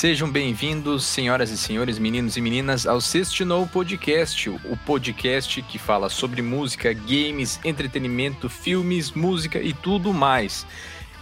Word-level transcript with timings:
Sejam 0.00 0.30
bem-vindos, 0.30 1.04
senhoras 1.04 1.50
e 1.50 1.58
senhores, 1.58 1.98
meninos 1.98 2.34
e 2.34 2.40
meninas, 2.40 2.86
ao 2.86 3.02
Sextinou 3.02 3.66
Podcast, 3.66 4.48
o 4.48 4.74
podcast 4.86 5.60
que 5.60 5.78
fala 5.78 6.08
sobre 6.08 6.40
música, 6.40 6.90
games, 6.94 7.60
entretenimento, 7.62 8.48
filmes, 8.48 9.10
música 9.10 9.60
e 9.60 9.74
tudo 9.74 10.14
mais. 10.14 10.66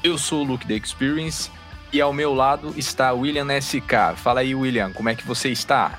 Eu 0.00 0.16
sou 0.16 0.42
o 0.42 0.44
Luke 0.44 0.64
The 0.64 0.74
Experience 0.74 1.50
e 1.92 2.00
ao 2.00 2.12
meu 2.12 2.32
lado 2.32 2.72
está 2.76 3.12
William 3.12 3.48
SK. 3.60 4.14
Fala 4.14 4.42
aí, 4.42 4.54
William, 4.54 4.92
como 4.92 5.08
é 5.08 5.16
que 5.16 5.26
você 5.26 5.48
está? 5.48 5.98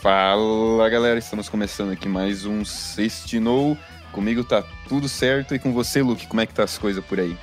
Fala, 0.00 0.88
galera, 0.88 1.18
estamos 1.18 1.50
começando 1.50 1.92
aqui 1.92 2.08
mais 2.08 2.46
um 2.46 2.64
Sextinou. 2.64 3.76
Comigo 4.12 4.42
tá 4.42 4.64
tudo 4.88 5.10
certo 5.10 5.54
e 5.54 5.58
com 5.58 5.74
você, 5.74 6.00
Luke, 6.00 6.26
como 6.26 6.40
é 6.40 6.46
que 6.46 6.54
tá 6.54 6.64
as 6.64 6.78
coisas 6.78 7.04
por 7.04 7.20
aí? 7.20 7.36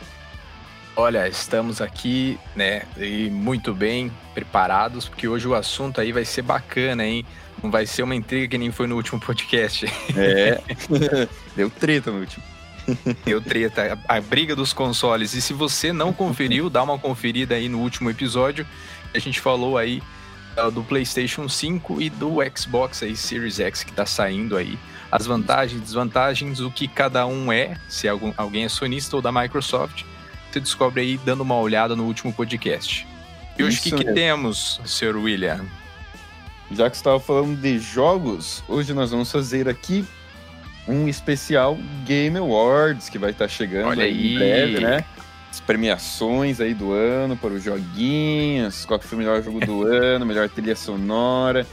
Olha, 0.96 1.28
estamos 1.28 1.82
aqui, 1.82 2.38
né, 2.56 2.84
e 2.98 3.30
muito 3.30 3.74
bem 3.74 4.12
preparados, 4.34 5.08
porque 5.08 5.28
hoje 5.28 5.48
o 5.48 5.56
assunto 5.56 6.02
aí 6.02 6.12
vai 6.12 6.26
ser 6.26 6.42
bacana, 6.42 7.06
hein? 7.06 7.26
Não 7.64 7.72
vai 7.72 7.86
ser 7.86 8.04
uma 8.04 8.16
intriga 8.16 8.48
que 8.48 8.58
nem 8.58 8.72
foi 8.72 8.88
no 8.88 8.96
último 8.96 9.20
podcast. 9.20 9.86
É, 10.16 10.62
deu 11.56 11.70
treta 11.70 12.12
no 12.12 12.20
último. 12.20 12.44
Deu 13.26 13.42
treta, 13.42 14.00
a, 14.08 14.18
a 14.18 14.22
briga 14.22 14.56
dos 14.56 14.74
consoles. 14.74 15.34
E 15.34 15.42
se 15.42 15.54
você 15.54 15.94
não 15.94 16.12
conferiu, 16.12 16.70
dá 16.70 16.82
uma 16.82 16.98
conferida 16.98 17.56
aí 17.56 17.70
no 17.70 17.80
último 17.80 18.10
episódio. 18.10 18.66
A 19.14 19.20
gente 19.20 19.40
falou 19.40 19.78
aí 19.78 20.02
uh, 20.58 20.72
do 20.72 20.84
PlayStation 20.84 21.48
5 21.48 22.02
e 22.02 22.10
do 22.10 22.38
Xbox 22.56 23.04
aí, 23.04 23.16
Series 23.16 23.60
X 23.60 23.84
que 23.84 23.92
tá 23.92 24.06
saindo 24.06 24.58
aí. 24.58 24.80
As 25.12 25.26
vantagens, 25.26 25.82
desvantagens, 25.82 26.60
o 26.60 26.72
que 26.72 26.88
cada 26.88 27.26
um 27.26 27.52
é, 27.52 27.78
se 27.88 28.08
algum, 28.08 28.34
alguém 28.38 28.66
é 28.66 28.70
sonista 28.70 29.16
ou 29.16 29.22
da 29.22 29.32
Microsoft 29.32 30.04
você 30.54 30.60
descobre 30.60 31.02
aí 31.02 31.18
dando 31.18 31.42
uma 31.42 31.58
olhada 31.58 31.96
no 31.96 32.06
último 32.06 32.34
podcast. 32.34 33.08
E 33.58 33.64
hoje 33.64 33.80
o 33.80 33.82
que, 33.82 33.92
que 33.92 34.14
temos, 34.14 34.80
Sr. 34.86 35.18
William? 35.18 35.66
Já 36.72 36.90
que 36.90 36.96
você 36.96 37.02
estava 37.02 37.20
falando 37.20 37.60
de 37.60 37.80
jogos, 37.80 38.64
hoje 38.68 38.94
nós 38.94 39.12
vamos 39.12 39.32
fazer 39.32 39.68
aqui 39.68 40.06
um 40.88 41.08
especial 41.08 41.78
Game 42.06 42.38
Awards 42.38 43.10
que 43.10 43.18
vai 43.18 43.32
estar 43.32 43.46
tá 43.46 43.50
chegando 43.50 43.90
Olha 43.90 44.06
aí. 44.06 44.34
em 44.34 44.38
breve, 44.38 44.80
né? 44.80 45.06
As 45.52 45.60
premiações 45.60 46.62
aí 46.62 46.74
do 46.74 46.92
ano 46.92 47.36
para 47.36 47.50
os 47.50 47.64
joguinhos, 47.64 48.86
qual 48.86 49.00
que 49.00 49.08
foi 49.08 49.18
o 49.18 49.20
melhor 49.20 49.42
jogo 49.42 49.60
do 49.60 49.84
ano, 49.92 50.26
melhor 50.26 50.48
trilha 50.48 50.76
sonora. 50.76 51.66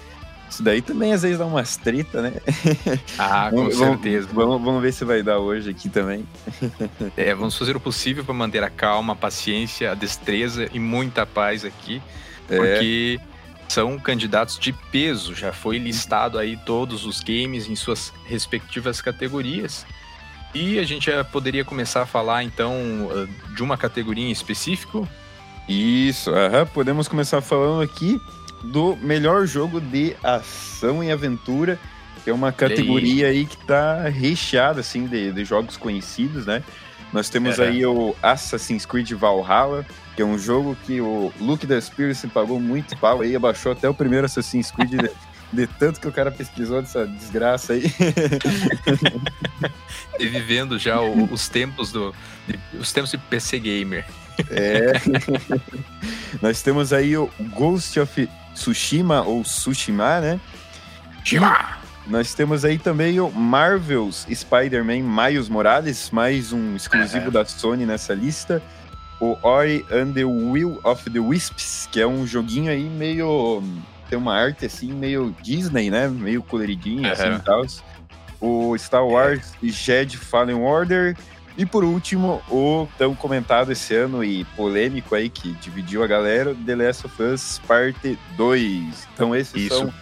Isso 0.48 0.62
daí 0.62 0.80
também 0.80 1.12
às 1.12 1.22
vezes 1.22 1.38
dá 1.38 1.46
umas 1.46 1.76
treta, 1.76 2.22
né? 2.22 2.32
Ah, 3.18 3.48
com 3.50 3.56
vamos, 3.56 3.76
certeza. 3.76 4.28
Vamos, 4.32 4.62
vamos, 4.62 4.82
ver 4.82 4.92
se 4.92 5.04
vai 5.04 5.22
dar 5.22 5.38
hoje 5.38 5.70
aqui 5.70 5.88
também. 5.88 6.26
É, 7.16 7.34
vamos 7.34 7.56
fazer 7.56 7.76
o 7.76 7.80
possível 7.80 8.24
para 8.24 8.34
manter 8.34 8.62
a 8.62 8.70
calma, 8.70 9.12
a 9.12 9.16
paciência, 9.16 9.90
a 9.90 9.94
destreza 9.94 10.68
e 10.72 10.78
muita 10.78 11.24
paz 11.26 11.64
aqui, 11.64 12.02
é. 12.48 12.56
porque 12.56 13.20
são 13.68 13.98
candidatos 13.98 14.58
de 14.58 14.72
peso. 14.72 15.34
Já 15.34 15.52
foi 15.52 15.78
listado 15.78 16.38
aí 16.38 16.56
todos 16.64 17.04
os 17.04 17.20
games 17.20 17.68
em 17.68 17.74
suas 17.74 18.12
respectivas 18.26 19.00
categorias. 19.00 19.86
E 20.54 20.78
a 20.78 20.84
gente 20.84 21.10
já 21.10 21.24
poderia 21.24 21.64
começar 21.64 22.02
a 22.02 22.06
falar 22.06 22.42
então 22.42 22.78
de 23.54 23.62
uma 23.62 23.76
categoria 23.76 24.26
em 24.26 24.30
específico. 24.30 25.08
Isso, 25.68 26.30
podemos 26.72 27.08
começar 27.08 27.40
falando 27.40 27.82
aqui 27.82 28.20
do 28.62 28.96
melhor 28.96 29.46
jogo 29.46 29.80
de 29.80 30.16
ação 30.22 31.02
e 31.02 31.10
aventura, 31.10 31.78
que 32.24 32.30
é 32.30 32.32
uma 32.32 32.52
categoria 32.52 33.28
aí 33.28 33.46
que 33.46 33.56
tá 33.56 34.08
recheada 34.08 34.80
assim 34.80 35.06
de, 35.06 35.32
de 35.32 35.44
jogos 35.44 35.76
conhecidos, 35.76 36.46
né? 36.46 36.62
Nós 37.12 37.30
temos 37.30 37.58
é. 37.58 37.68
aí 37.68 37.86
o 37.86 38.14
Assassin's 38.22 38.84
Creed 38.84 39.12
Valhalla, 39.12 39.86
que 40.14 40.22
é 40.22 40.24
um 40.24 40.38
jogo 40.38 40.76
que 40.84 41.00
o 41.00 41.32
Luke 41.40 41.66
da 41.66 41.78
Experience 41.78 42.26
pagou 42.28 42.58
muito 42.58 42.96
pau 42.98 43.20
aí, 43.20 43.36
abaixou 43.36 43.72
até 43.72 43.88
o 43.88 43.94
primeiro 43.94 44.26
Assassin's 44.26 44.70
Creed 44.70 44.90
de, 44.90 45.10
de 45.52 45.66
tanto 45.66 46.00
que 46.00 46.08
o 46.08 46.12
cara 46.12 46.30
pesquisou 46.30 46.82
dessa 46.82 47.06
desgraça 47.06 47.74
aí. 47.74 47.84
e 50.18 50.26
vivendo 50.26 50.78
já 50.78 51.00
o, 51.00 51.32
os 51.32 51.48
tempos 51.48 51.92
do 51.92 52.14
de, 52.46 52.58
os 52.78 52.92
tempos 52.92 53.10
de 53.10 53.18
PC 53.18 53.60
gamer. 53.60 54.04
É. 54.50 54.92
Nós 56.42 56.62
temos 56.62 56.92
aí 56.92 57.16
o 57.16 57.30
Ghost 57.54 57.98
of 58.00 58.28
Tsushima 58.56 59.22
ou 59.22 59.42
Tsushima, 59.42 60.20
né? 60.20 60.40
Shima! 61.22 61.76
Nós 62.06 62.34
temos 62.34 62.64
aí 62.64 62.78
também 62.78 63.20
o 63.20 63.30
Marvel's 63.30 64.26
Spider-Man 64.32 65.02
Miles 65.02 65.48
Morales, 65.48 66.10
mais 66.10 66.52
um 66.52 66.74
exclusivo 66.74 67.30
da 67.30 67.44
Sony 67.44 67.84
nessa 67.84 68.14
lista. 68.14 68.62
O 69.20 69.36
Ori 69.42 69.84
and 69.90 70.12
the 70.12 70.24
Will 70.24 70.80
of 70.84 71.08
the 71.10 71.18
Wisps, 71.18 71.88
que 71.92 72.00
é 72.00 72.06
um 72.06 72.26
joguinho 72.26 72.70
aí 72.70 72.84
meio. 72.84 73.62
tem 74.08 74.18
uma 74.18 74.34
arte 74.34 74.66
assim, 74.66 74.92
meio 74.92 75.34
Disney, 75.42 75.90
né? 75.90 76.08
Meio 76.08 76.42
coloridinho, 76.42 77.10
assim 77.10 77.34
e 77.34 77.40
tal. 77.40 77.66
O 78.40 78.76
Star 78.78 79.04
Wars 79.04 79.52
é. 79.62 79.68
Jedi 79.68 80.16
Fallen 80.16 80.56
Order. 80.56 81.16
E 81.56 81.64
por 81.64 81.84
último, 81.84 82.42
o 82.50 82.86
tão 82.98 83.14
comentado 83.14 83.72
esse 83.72 83.94
ano 83.94 84.22
e 84.22 84.44
polêmico 84.44 85.14
aí 85.14 85.30
que 85.30 85.52
dividiu 85.52 86.04
a 86.04 86.06
galera, 86.06 86.54
The 86.66 86.76
Last 86.76 87.06
of 87.06 87.22
Us 87.22 87.60
Parte 87.66 88.18
2. 88.36 89.08
Então 89.14 89.34
esses 89.34 89.54
Isso. 89.54 89.78
são 89.78 89.92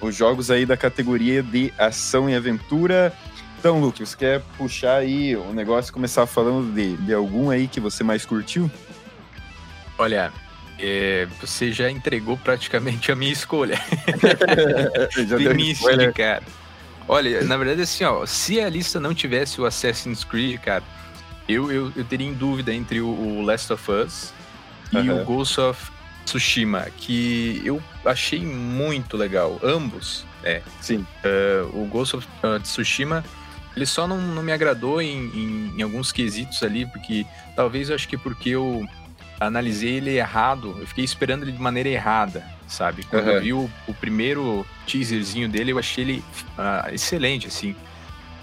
os 0.00 0.14
jogos 0.14 0.50
aí 0.50 0.64
da 0.64 0.76
categoria 0.76 1.42
de 1.42 1.72
ação 1.78 2.28
e 2.28 2.34
aventura. 2.34 3.12
Então, 3.58 3.80
Luke, 3.80 4.04
você 4.04 4.16
quer 4.16 4.40
puxar 4.58 4.96
aí 4.96 5.36
o 5.36 5.52
negócio 5.52 5.90
e 5.90 5.92
começar 5.92 6.26
falando 6.26 6.74
de, 6.74 6.96
de 6.98 7.14
algum 7.14 7.50
aí 7.50 7.66
que 7.66 7.80
você 7.80 8.04
mais 8.04 8.24
curtiu? 8.24 8.70
Olha, 9.98 10.32
é, 10.78 11.26
você 11.40 11.72
já 11.72 11.90
entregou 11.90 12.36
praticamente 12.36 13.12
a 13.12 13.16
minha 13.16 13.32
escolha. 13.32 13.78
já 15.26 15.36
deu 15.36 15.52
início 15.52 15.96
de 15.96 16.12
cara. 16.12 16.42
Olha, 17.06 17.44
na 17.44 17.56
verdade, 17.56 17.82
assim, 17.82 18.04
ó, 18.04 18.24
se 18.24 18.60
a 18.60 18.68
lista 18.68 18.98
não 18.98 19.14
tivesse 19.14 19.60
o 19.60 19.66
Assassin's 19.66 20.24
Creed, 20.24 20.60
cara, 20.60 20.82
eu, 21.48 21.70
eu, 21.70 21.92
eu 21.94 22.04
teria 22.04 22.26
em 22.26 22.32
dúvida 22.32 22.72
entre 22.72 23.00
o, 23.00 23.08
o 23.08 23.42
Last 23.42 23.72
of 23.72 23.90
Us 23.90 24.32
e 24.92 24.96
uhum. 24.96 25.22
o 25.22 25.24
Ghost 25.24 25.60
of 25.60 25.92
Tsushima, 26.24 26.86
que 26.96 27.60
eu 27.64 27.82
achei 28.04 28.40
muito 28.40 29.16
legal. 29.16 29.60
Ambos, 29.62 30.24
é. 30.42 30.62
Sim. 30.80 31.06
Uh, 31.22 31.82
o 31.82 31.86
Ghost 31.86 32.16
of 32.16 32.26
uh, 32.42 32.58
Tsushima, 32.60 33.24
ele 33.76 33.84
só 33.86 34.06
não, 34.06 34.18
não 34.18 34.42
me 34.42 34.52
agradou 34.52 35.02
em, 35.02 35.26
em, 35.26 35.74
em, 35.76 35.82
alguns 35.82 36.10
quesitos 36.12 36.62
ali, 36.62 36.86
porque 36.86 37.26
talvez 37.54 37.90
eu 37.90 37.94
acho 37.94 38.08
que 38.08 38.16
porque 38.16 38.50
eu 38.50 38.86
analisei 39.46 39.94
ele 39.94 40.16
errado, 40.16 40.76
eu 40.78 40.86
fiquei 40.86 41.04
esperando 41.04 41.42
ele 41.44 41.52
de 41.52 41.60
maneira 41.60 41.88
errada, 41.88 42.44
sabe? 42.66 43.04
Quando 43.04 43.26
uhum. 43.26 43.32
eu 43.32 43.42
vi 43.42 43.52
o, 43.52 43.70
o, 43.86 43.94
primeiro 43.94 44.66
teaserzinho 44.86 45.48
dele, 45.48 45.72
eu 45.72 45.78
achei 45.78 46.04
ele 46.04 46.24
uh, 46.58 46.92
excelente, 46.92 47.46
assim, 47.46 47.74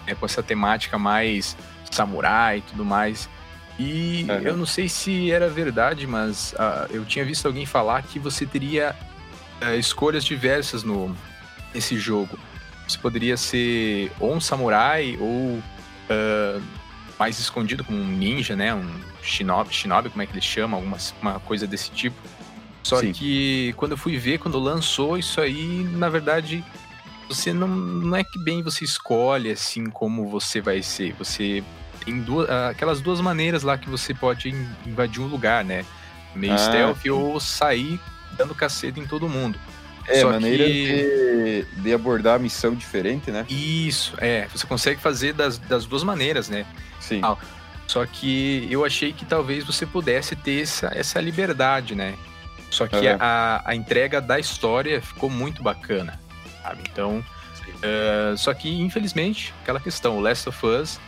é, 0.07 0.15
com 0.15 0.25
essa 0.25 0.41
temática 0.41 0.97
mais 0.97 1.57
samurai 1.89 2.59
e 2.59 2.61
tudo 2.61 2.85
mais. 2.85 3.29
E 3.79 4.25
uhum. 4.29 4.37
eu 4.39 4.57
não 4.57 4.65
sei 4.65 4.87
se 4.87 5.31
era 5.31 5.49
verdade, 5.49 6.05
mas 6.05 6.53
uh, 6.53 6.91
eu 6.91 7.05
tinha 7.05 7.25
visto 7.25 7.45
alguém 7.45 7.65
falar 7.65 8.03
que 8.03 8.19
você 8.19 8.45
teria 8.45 8.95
uh, 9.61 9.75
escolhas 9.75 10.23
diversas 10.23 10.83
no 10.83 11.15
nesse 11.73 11.97
jogo. 11.97 12.37
Você 12.87 12.97
poderia 12.97 13.37
ser 13.37 14.11
ou 14.19 14.35
um 14.35 14.41
samurai 14.41 15.17
ou 15.19 15.57
uh, 15.57 16.61
mais 17.17 17.39
escondido 17.39 17.83
como 17.83 17.97
um 17.97 18.07
ninja, 18.07 18.55
né? 18.55 18.73
Um 18.73 19.10
shinobi, 19.21 19.73
shinobi 19.73 20.09
como 20.09 20.21
é 20.21 20.25
que 20.25 20.33
eles 20.33 20.43
chamam, 20.43 20.79
alguma 20.79 20.97
uma 21.21 21.39
coisa 21.39 21.67
desse 21.67 21.91
tipo. 21.91 22.17
Só 22.83 22.99
Sim. 22.99 23.11
que 23.11 23.73
quando 23.77 23.91
eu 23.91 23.97
fui 23.97 24.17
ver, 24.17 24.39
quando 24.39 24.59
lançou 24.59 25.17
isso 25.17 25.39
aí, 25.39 25.83
na 25.93 26.09
verdade, 26.09 26.63
você 27.27 27.53
não, 27.53 27.67
não 27.67 28.17
é 28.17 28.23
que 28.23 28.39
bem 28.39 28.61
você 28.61 28.83
escolhe 28.83 29.51
assim 29.51 29.85
como 29.85 30.27
você 30.27 30.59
vai 30.59 30.81
ser. 30.81 31.13
Você 31.13 31.63
tem 32.03 32.19
duas, 32.21 32.49
aquelas 32.49 33.01
duas 33.01 33.21
maneiras 33.21 33.63
lá 33.63 33.77
que 33.77 33.89
você 33.89 34.13
pode 34.13 34.49
invadir 34.85 35.21
um 35.21 35.27
lugar, 35.27 35.63
né? 35.63 35.85
Meio 36.35 36.53
ah, 36.53 36.57
stealth 36.57 37.01
sim. 37.01 37.09
ou 37.09 37.39
sair 37.39 37.99
dando 38.37 38.55
cacete 38.55 38.99
em 38.99 39.05
todo 39.05 39.29
mundo. 39.29 39.59
É, 40.07 40.21
Só 40.21 40.31
maneira 40.31 40.65
que... 40.65 41.65
de, 41.75 41.81
de, 41.81 41.93
abordar 41.93 42.35
a 42.35 42.39
missão 42.39 42.73
diferente, 42.73 43.29
né? 43.29 43.45
Isso, 43.47 44.13
é. 44.17 44.47
Você 44.47 44.65
consegue 44.65 44.99
fazer 44.99 45.33
das, 45.33 45.57
das 45.57 45.85
duas 45.85 46.03
maneiras, 46.03 46.49
né? 46.49 46.65
Sim. 46.99 47.21
Ah, 47.23 47.37
só 47.87 48.05
que 48.05 48.67
eu 48.69 48.85
achei 48.85 49.11
que 49.11 49.25
talvez 49.25 49.63
você 49.65 49.85
pudesse 49.85 50.35
ter 50.35 50.61
essa, 50.61 50.91
essa 50.95 51.19
liberdade, 51.19 51.95
né? 51.95 52.15
Só 52.69 52.87
que 52.87 52.95
uhum. 52.95 53.17
a, 53.19 53.61
a 53.65 53.75
entrega 53.75 54.21
da 54.21 54.39
história 54.39 55.01
ficou 55.01 55.29
muito 55.29 55.61
bacana, 55.61 56.19
sabe? 56.63 56.83
Então, 56.89 57.17
uh, 57.19 58.37
só 58.37 58.53
que 58.53 58.69
infelizmente, 58.81 59.53
aquela 59.61 59.79
questão, 59.79 60.17
o 60.17 60.21
Last 60.21 60.47
of 60.47 60.65
Us 60.65 60.99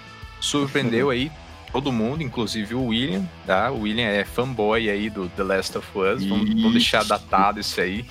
surpreendeu 0.42 1.10
aí 1.12 1.32
todo 1.74 1.92
mundo, 1.92 2.22
inclusive 2.22 2.76
o 2.76 2.86
William, 2.86 3.28
tá? 3.48 3.72
O 3.72 3.82
William 3.82 4.06
é 4.06 4.24
fanboy 4.24 4.90
aí 4.90 5.10
do 5.10 5.28
The 5.30 5.44
Last 5.44 5.78
of 5.80 5.88
Us, 5.98 6.24
vamos, 6.24 6.50
vamos 6.50 6.74
deixar 6.74 7.04
datado 7.04 7.60
isso 7.60 7.82
aí. 7.82 8.06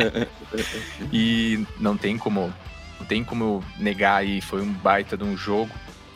e 1.12 1.66
não 1.78 1.98
tem 1.98 2.16
como 2.16 2.52
não 2.98 3.06
tem 3.06 3.22
como 3.22 3.62
negar 3.78 4.16
aí, 4.16 4.40
foi 4.40 4.62
um 4.62 4.72
baita 4.72 5.16
de 5.16 5.22
um 5.22 5.36
jogo. 5.36 5.70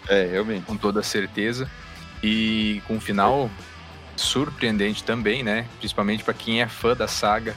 É, 0.09 0.27
realmente. 0.31 0.65
Com 0.65 0.77
toda 0.77 1.03
certeza. 1.03 1.71
E 2.23 2.83
com 2.87 2.95
um 2.95 3.01
final 3.01 3.51
surpreendente 4.17 5.03
também, 5.03 5.43
né? 5.43 5.67
Principalmente 5.79 6.23
para 6.23 6.35
quem 6.35 6.63
é 6.63 6.69
fã 6.69 6.95
da 6.95 7.09
saga. 7.09 7.55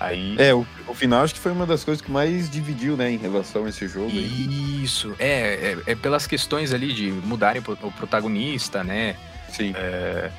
Aí... 0.00 0.34
É, 0.38 0.52
o, 0.52 0.66
o, 0.88 0.94
final 0.94 1.22
acho 1.22 1.34
que 1.34 1.40
foi 1.40 1.52
uma 1.52 1.66
das 1.66 1.84
coisas 1.84 2.04
que 2.04 2.10
mais 2.10 2.50
dividiu, 2.50 2.96
né, 2.96 3.12
em 3.12 3.16
relação 3.16 3.66
a 3.66 3.68
esse 3.68 3.86
jogo. 3.86 4.10
Isso, 4.10 5.14
é, 5.16 5.76
é, 5.86 5.92
é, 5.92 5.94
pelas 5.94 6.26
questões 6.26 6.72
ali 6.72 6.92
de 6.92 7.12
mudarem 7.12 7.62
o 7.82 7.92
protagonista, 7.92 8.82
né? 8.82 9.16
Sim. 9.48 9.72
É, 9.76 10.30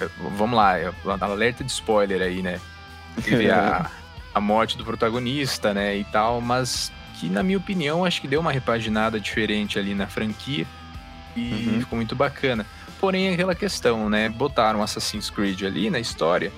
é 0.00 0.08
vamos 0.36 0.56
lá, 0.56 0.76
é, 0.76 0.92
alerta 1.20 1.62
de 1.62 1.70
spoiler 1.70 2.20
aí, 2.20 2.42
né? 2.42 2.60
Teve 3.22 3.48
a, 3.48 3.88
a 4.34 4.40
morte 4.40 4.76
do 4.76 4.84
protagonista, 4.84 5.72
né, 5.72 5.96
e 5.96 6.04
tal, 6.04 6.40
mas 6.40 6.90
que 7.20 7.28
na 7.28 7.44
minha 7.44 7.58
opinião 7.58 8.04
acho 8.04 8.20
que 8.20 8.26
deu 8.26 8.40
uma 8.40 8.50
repaginada 8.50 9.20
diferente 9.20 9.78
ali 9.78 9.94
na 9.94 10.08
franquia 10.08 10.66
e 11.36 11.52
uhum. 11.52 11.80
ficou 11.80 11.96
muito 11.96 12.14
bacana. 12.14 12.66
Porém, 13.00 13.32
aquela 13.32 13.54
questão, 13.54 14.08
né? 14.08 14.28
Botaram 14.28 14.82
Assassin's 14.82 15.28
Creed 15.28 15.62
ali 15.62 15.90
na 15.90 15.98
história 15.98 16.52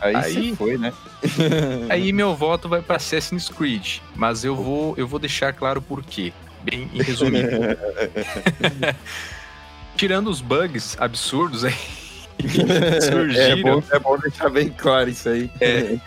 Aí, 0.00 0.16
aí 0.16 0.56
foi, 0.56 0.78
né? 0.78 0.92
aí 1.90 2.12
meu 2.12 2.34
voto 2.34 2.68
vai 2.68 2.80
para 2.80 2.96
Assassin's 2.96 3.48
Creed, 3.48 3.98
mas 4.16 4.44
eu 4.44 4.56
vou, 4.56 4.94
eu 4.96 5.06
vou 5.06 5.20
deixar 5.20 5.52
claro 5.52 5.82
por 5.82 6.02
quê, 6.02 6.32
bem 6.62 6.90
em 6.92 7.02
resumido. 7.02 7.48
Tirando 9.96 10.30
os 10.30 10.40
bugs 10.40 10.96
absurdos 10.98 11.64
aí 11.64 11.74
surgiram. 13.02 13.44
É 13.44 13.56
bom, 13.56 13.82
é 13.90 13.98
bom 13.98 14.18
deixar 14.18 14.48
bem 14.48 14.70
claro 14.70 15.10
isso 15.10 15.28
aí. 15.28 15.50
É, 15.60 15.98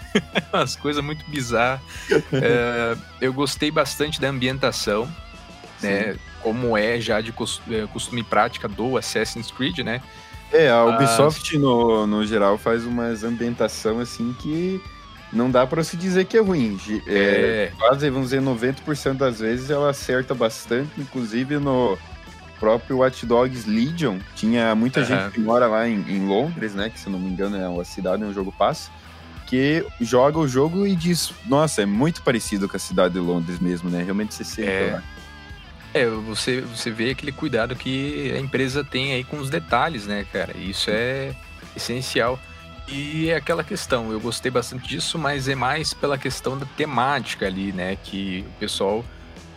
umas 0.51 0.75
coisas 0.75 1.03
muito 1.03 1.23
bizarras. 1.29 1.81
É, 2.31 2.97
eu 3.21 3.31
gostei 3.31 3.69
bastante 3.69 4.19
da 4.19 4.29
ambientação, 4.29 5.07
né? 5.79 6.15
Como 6.43 6.77
é 6.77 6.99
já 6.99 7.21
de 7.21 7.29
é, 7.31 7.87
costume 7.87 8.21
e 8.21 8.23
prática 8.23 8.67
do 8.67 8.97
Assassin's 8.97 9.49
Creed, 9.49 9.79
né? 9.79 10.01
É, 10.51 10.69
a 10.69 10.85
Ubisoft, 10.85 11.57
no, 11.57 12.05
no 12.05 12.23
geral, 12.25 12.59
faz 12.59 12.85
umas 12.85 13.23
ambientação 13.23 13.99
assim 13.99 14.35
que 14.39 14.79
não 15.33 15.49
dá 15.49 15.65
para 15.65 15.83
se 15.83 15.97
dizer 15.97 16.25
que 16.25 16.37
é 16.37 16.41
ruim. 16.41 16.79
É, 17.07 17.71
é. 17.71 17.71
Quase, 17.75 18.07
vamos 18.09 18.29
dizer, 18.29 18.41
90% 18.41 19.15
das 19.15 19.39
vezes 19.39 19.71
ela 19.71 19.89
acerta 19.89 20.35
bastante, 20.35 20.91
inclusive 20.99 21.57
no 21.57 21.97
próprio 22.59 22.99
Watch 22.99 23.25
Dogs 23.25 23.67
Legion. 23.67 24.19
Tinha 24.35 24.75
muita 24.75 24.99
uhum. 24.99 25.05
gente 25.07 25.31
que 25.31 25.39
mora 25.39 25.67
lá 25.67 25.87
em, 25.87 26.05
em, 26.07 26.27
Londres, 26.27 26.75
né? 26.75 26.89
Que 26.89 26.99
se 26.99 27.09
não 27.09 27.19
me 27.19 27.29
engano 27.29 27.57
é 27.57 27.67
uma 27.67 27.83
cidade 27.83 28.21
onde 28.21 28.31
o 28.31 28.35
jogo 28.35 28.53
passa. 28.57 28.91
Que 29.47 29.85
joga 29.99 30.37
o 30.37 30.47
jogo 30.47 30.85
e 30.85 30.95
diz: 30.95 31.33
Nossa, 31.47 31.81
é 31.81 31.85
muito 31.85 32.21
parecido 32.21 32.69
com 32.69 32.77
a 32.77 32.79
cidade 32.79 33.15
de 33.15 33.19
Londres 33.19 33.59
mesmo, 33.59 33.89
né? 33.89 34.03
Realmente 34.03 34.35
você 34.35 34.43
sente 34.43 34.69
é. 34.69 34.91
lá. 34.93 35.03
É, 35.93 36.07
você, 36.07 36.61
você 36.61 36.89
vê 36.89 37.11
aquele 37.11 37.31
cuidado 37.31 37.75
que 37.75 38.31
a 38.35 38.39
empresa 38.39 38.83
tem 38.83 39.13
aí 39.13 39.23
com 39.23 39.37
os 39.37 39.49
detalhes, 39.49 40.07
né, 40.07 40.25
cara? 40.31 40.57
Isso 40.57 40.89
é 40.89 41.35
essencial. 41.75 42.39
E 42.87 43.29
é 43.29 43.35
aquela 43.35 43.63
questão, 43.63 44.11
eu 44.11 44.19
gostei 44.19 44.51
bastante 44.51 44.87
disso, 44.87 45.17
mas 45.19 45.47
é 45.47 45.55
mais 45.55 45.93
pela 45.93 46.17
questão 46.17 46.57
da 46.57 46.65
temática 46.65 47.45
ali, 47.45 47.71
né? 47.71 47.95
Que 48.03 48.43
o 48.55 48.59
pessoal 48.59 49.05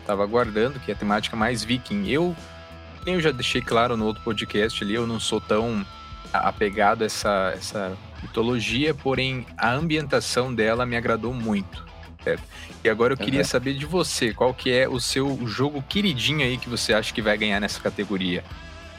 tava 0.06 0.23
aguardando, 0.23 0.79
que 0.79 0.91
é 0.91 0.94
a 0.94 0.97
temática 0.97 1.35
mais 1.35 1.65
viking. 1.65 2.06
Eu, 2.06 2.37
eu 3.06 3.21
já 3.21 3.33
deixei 3.33 3.62
claro 3.62 3.97
no 3.97 4.05
outro 4.05 4.23
podcast 4.23 4.85
ali, 4.85 4.94
eu 4.94 5.06
não 5.06 5.19
sou 5.19 5.41
tão 5.41 5.85
apegado 6.33 7.03
a 7.03 7.06
essa, 7.06 7.53
essa 7.56 7.97
mitologia, 8.23 8.94
porém 8.94 9.47
a 9.56 9.73
ambientação 9.73 10.55
dela 10.55 10.85
me 10.85 10.97
agradou 10.97 11.33
muito 11.33 11.86
certo? 12.26 12.43
E 12.82 12.88
agora 12.88 13.12
eu 13.12 13.17
queria 13.17 13.40
uhum. 13.40 13.46
saber 13.46 13.75
de 13.75 13.87
você, 13.87 14.34
qual 14.34 14.52
que 14.52 14.73
é 14.73 14.88
o 14.88 14.99
seu 14.99 15.38
jogo 15.46 15.81
queridinho 15.88 16.44
aí 16.44 16.58
que 16.58 16.69
você 16.69 16.93
acha 16.93 17.14
que 17.14 17.23
vai 17.23 17.38
ganhar 17.38 17.61
nessa 17.61 17.81
categoria? 17.81 18.43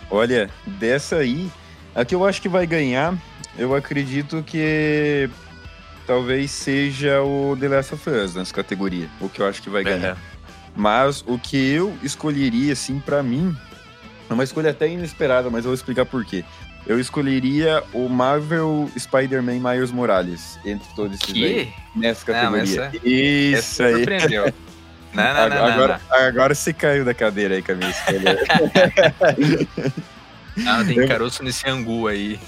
Olha, 0.09 0.49
dessa 0.65 1.17
aí, 1.17 1.51
a 1.93 2.05
que 2.05 2.15
eu 2.15 2.25
acho 2.25 2.41
que 2.41 2.47
vai 2.47 2.65
ganhar, 2.65 3.13
eu 3.57 3.75
acredito 3.75 4.41
que 4.43 5.29
talvez 6.05 6.51
seja 6.51 7.21
o 7.21 7.57
The 7.59 7.67
Last 7.67 7.95
of 7.95 8.09
Us 8.09 8.35
nessa 8.35 8.53
categoria, 8.53 9.09
o 9.19 9.27
que 9.27 9.41
eu 9.41 9.47
acho 9.47 9.61
que 9.61 9.69
vai 9.69 9.83
ganhar. 9.83 10.13
Uhum. 10.13 10.21
Mas 10.73 11.21
o 11.27 11.37
que 11.37 11.57
eu 11.57 11.97
escolheria, 12.01 12.71
assim, 12.71 12.99
para 12.99 13.21
mim, 13.21 13.53
é 14.29 14.33
uma 14.33 14.43
escolha 14.43 14.69
até 14.69 14.87
inesperada, 14.87 15.49
mas 15.49 15.65
eu 15.65 15.69
vou 15.69 15.73
explicar 15.73 16.05
por 16.05 16.23
quê. 16.23 16.45
Eu 16.87 16.99
escolheria 16.99 17.83
o 17.93 18.07
Marvel 18.07 18.89
Spider-Man 18.97 19.59
Miles 19.59 19.91
Morales 19.91 20.57
entre 20.63 20.87
todos 20.95 21.19
esses 21.19 21.33
que? 21.33 21.45
aí, 21.45 21.73
nessa 21.93 22.25
categoria. 22.25 22.75
Não, 22.75 22.85
essa, 22.85 22.97
Isso 23.03 23.57
essa 23.57 23.85
aí. 23.85 23.95
Surpreendeu. 23.95 24.53
Não, 25.13 25.23
não, 25.23 25.49
não, 25.49 25.65
agora, 25.65 26.01
não, 26.11 26.17
agora 26.17 26.53
você 26.53 26.71
caiu 26.71 27.03
da 27.03 27.13
cadeira 27.13 27.55
aí 27.55 27.63
com 27.63 27.71
a 27.71 27.75
minha 27.75 27.89
escolha. 27.89 28.37
ah, 30.67 30.83
tem 30.85 30.97
eu, 30.97 31.07
caroço 31.07 31.41
nesse 31.41 31.67
angu 31.67 32.07
aí. 32.07 32.39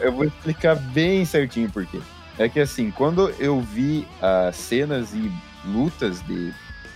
eu 0.00 0.10
vou 0.10 0.24
explicar 0.24 0.74
bem 0.74 1.24
certinho 1.24 1.70
por 1.70 1.86
quê. 1.86 2.00
É 2.36 2.48
que 2.48 2.58
assim, 2.58 2.90
quando 2.90 3.28
eu 3.38 3.60
vi 3.60 4.08
as 4.20 4.56
cenas 4.56 5.12
e 5.14 5.30
lutas 5.64 6.20
de 6.22 6.52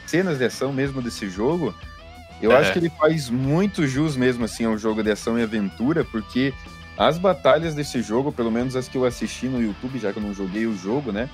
cenas 0.07 0.39
de 0.39 0.47
ação 0.47 0.73
mesmo 0.73 1.01
desse 1.01 1.29
jogo, 1.29 1.73
eu 2.41 2.51
é. 2.51 2.57
acho 2.57 2.73
que 2.73 2.81
ele 2.81 2.91
faz 2.91 3.31
muito 3.31 3.87
jus 3.87 4.17
mesmo 4.17 4.45
assim 4.45 4.65
ao 4.65 4.77
jogo 4.77 5.05
de 5.05 5.11
ação 5.13 5.39
e 5.39 5.43
aventura, 5.43 6.05
porque 6.05 6.53
as 6.97 7.19
batalhas 7.19 7.75
desse 7.75 8.03
jogo, 8.03 8.33
pelo 8.33 8.51
menos 8.51 8.77
as 8.77 8.89
que 8.89 8.97
eu 8.97 9.05
assisti 9.05 9.47
no 9.47 9.61
YouTube, 9.61 9.99
já 9.99 10.13
que 10.13 10.19
eu 10.19 10.23
não 10.23 10.35
joguei 10.35 10.67
o 10.67 10.77
jogo, 10.77 11.11
né? 11.13 11.29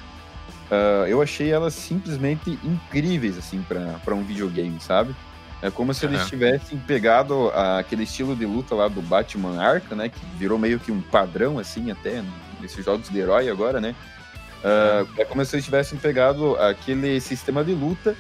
Uh, 0.71 1.07
eu 1.07 1.23
achei 1.23 1.51
elas 1.51 1.75
simplesmente 1.75 2.59
incríveis, 2.63 3.39
assim, 3.39 3.65
para 3.67 4.15
um 4.15 4.23
videogame, 4.23 4.79
sabe? 4.81 5.15
É 5.61 5.71
como 5.71 5.93
se 5.93 6.07
uhum. 6.07 6.13
eles 6.13 6.29
tivessem 6.29 6.79
pegado 6.79 7.51
aquele 7.79 8.05
estilo 8.05 8.37
de 8.37 8.47
luta 8.47 8.75
lá 8.75 8.87
do 8.87 9.03
Batman 9.03 9.61
Arkham, 9.61 9.97
né? 9.97 10.09
Que 10.09 10.21
virou 10.37 10.59
meio 10.59 10.79
que 10.79 10.93
um 10.93 11.01
padrão, 11.01 11.59
assim, 11.59 11.91
até 11.91 12.23
nesses 12.61 12.85
jogos 12.85 13.09
de 13.09 13.19
herói 13.19 13.49
agora, 13.49 13.81
né? 13.81 13.95
Uh, 14.59 15.09
é 15.21 15.25
como 15.25 15.45
se 15.45 15.55
eles 15.57 15.65
tivessem 15.65 15.99
pegado 15.99 16.57
aquele 16.57 17.21
sistema 17.21 17.65
de 17.65 17.73
luta 17.73 18.17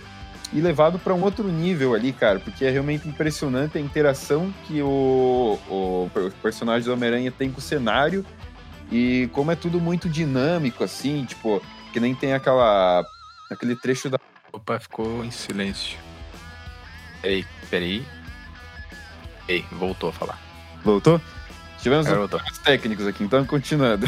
e 0.52 0.60
levado 0.60 0.98
para 0.98 1.14
um 1.14 1.22
outro 1.22 1.48
nível 1.48 1.94
ali, 1.94 2.12
cara, 2.12 2.38
porque 2.40 2.64
é 2.64 2.70
realmente 2.70 3.06
impressionante 3.06 3.76
a 3.76 3.80
interação 3.80 4.52
que 4.66 4.80
o, 4.80 5.58
o 5.68 6.10
personagem 6.42 6.84
do 6.84 6.92
Homem-Aranha 6.92 7.30
tem 7.30 7.50
com 7.50 7.58
o 7.58 7.62
cenário 7.62 8.24
e 8.90 9.28
como 9.32 9.50
é 9.50 9.56
tudo 9.56 9.78
muito 9.80 10.08
dinâmico, 10.08 10.82
assim, 10.82 11.24
tipo, 11.24 11.62
que 11.92 12.00
nem 12.00 12.14
tem 12.14 12.32
aquela 12.32 13.04
aquele 13.50 13.76
trecho 13.76 14.08
da. 14.08 14.18
Opa, 14.52 14.78
ficou 14.78 15.24
em 15.24 15.30
silêncio. 15.30 15.98
Ei, 17.22 17.44
peraí. 17.68 18.04
Ei, 19.46 19.64
voltou 19.72 20.10
a 20.10 20.12
falar. 20.12 20.38
Voltou? 20.82 21.20
Tivemos 21.80 22.06
uns 22.06 22.58
técnicos 22.58 23.06
aqui, 23.06 23.22
então 23.22 23.44
continuando. 23.44 24.06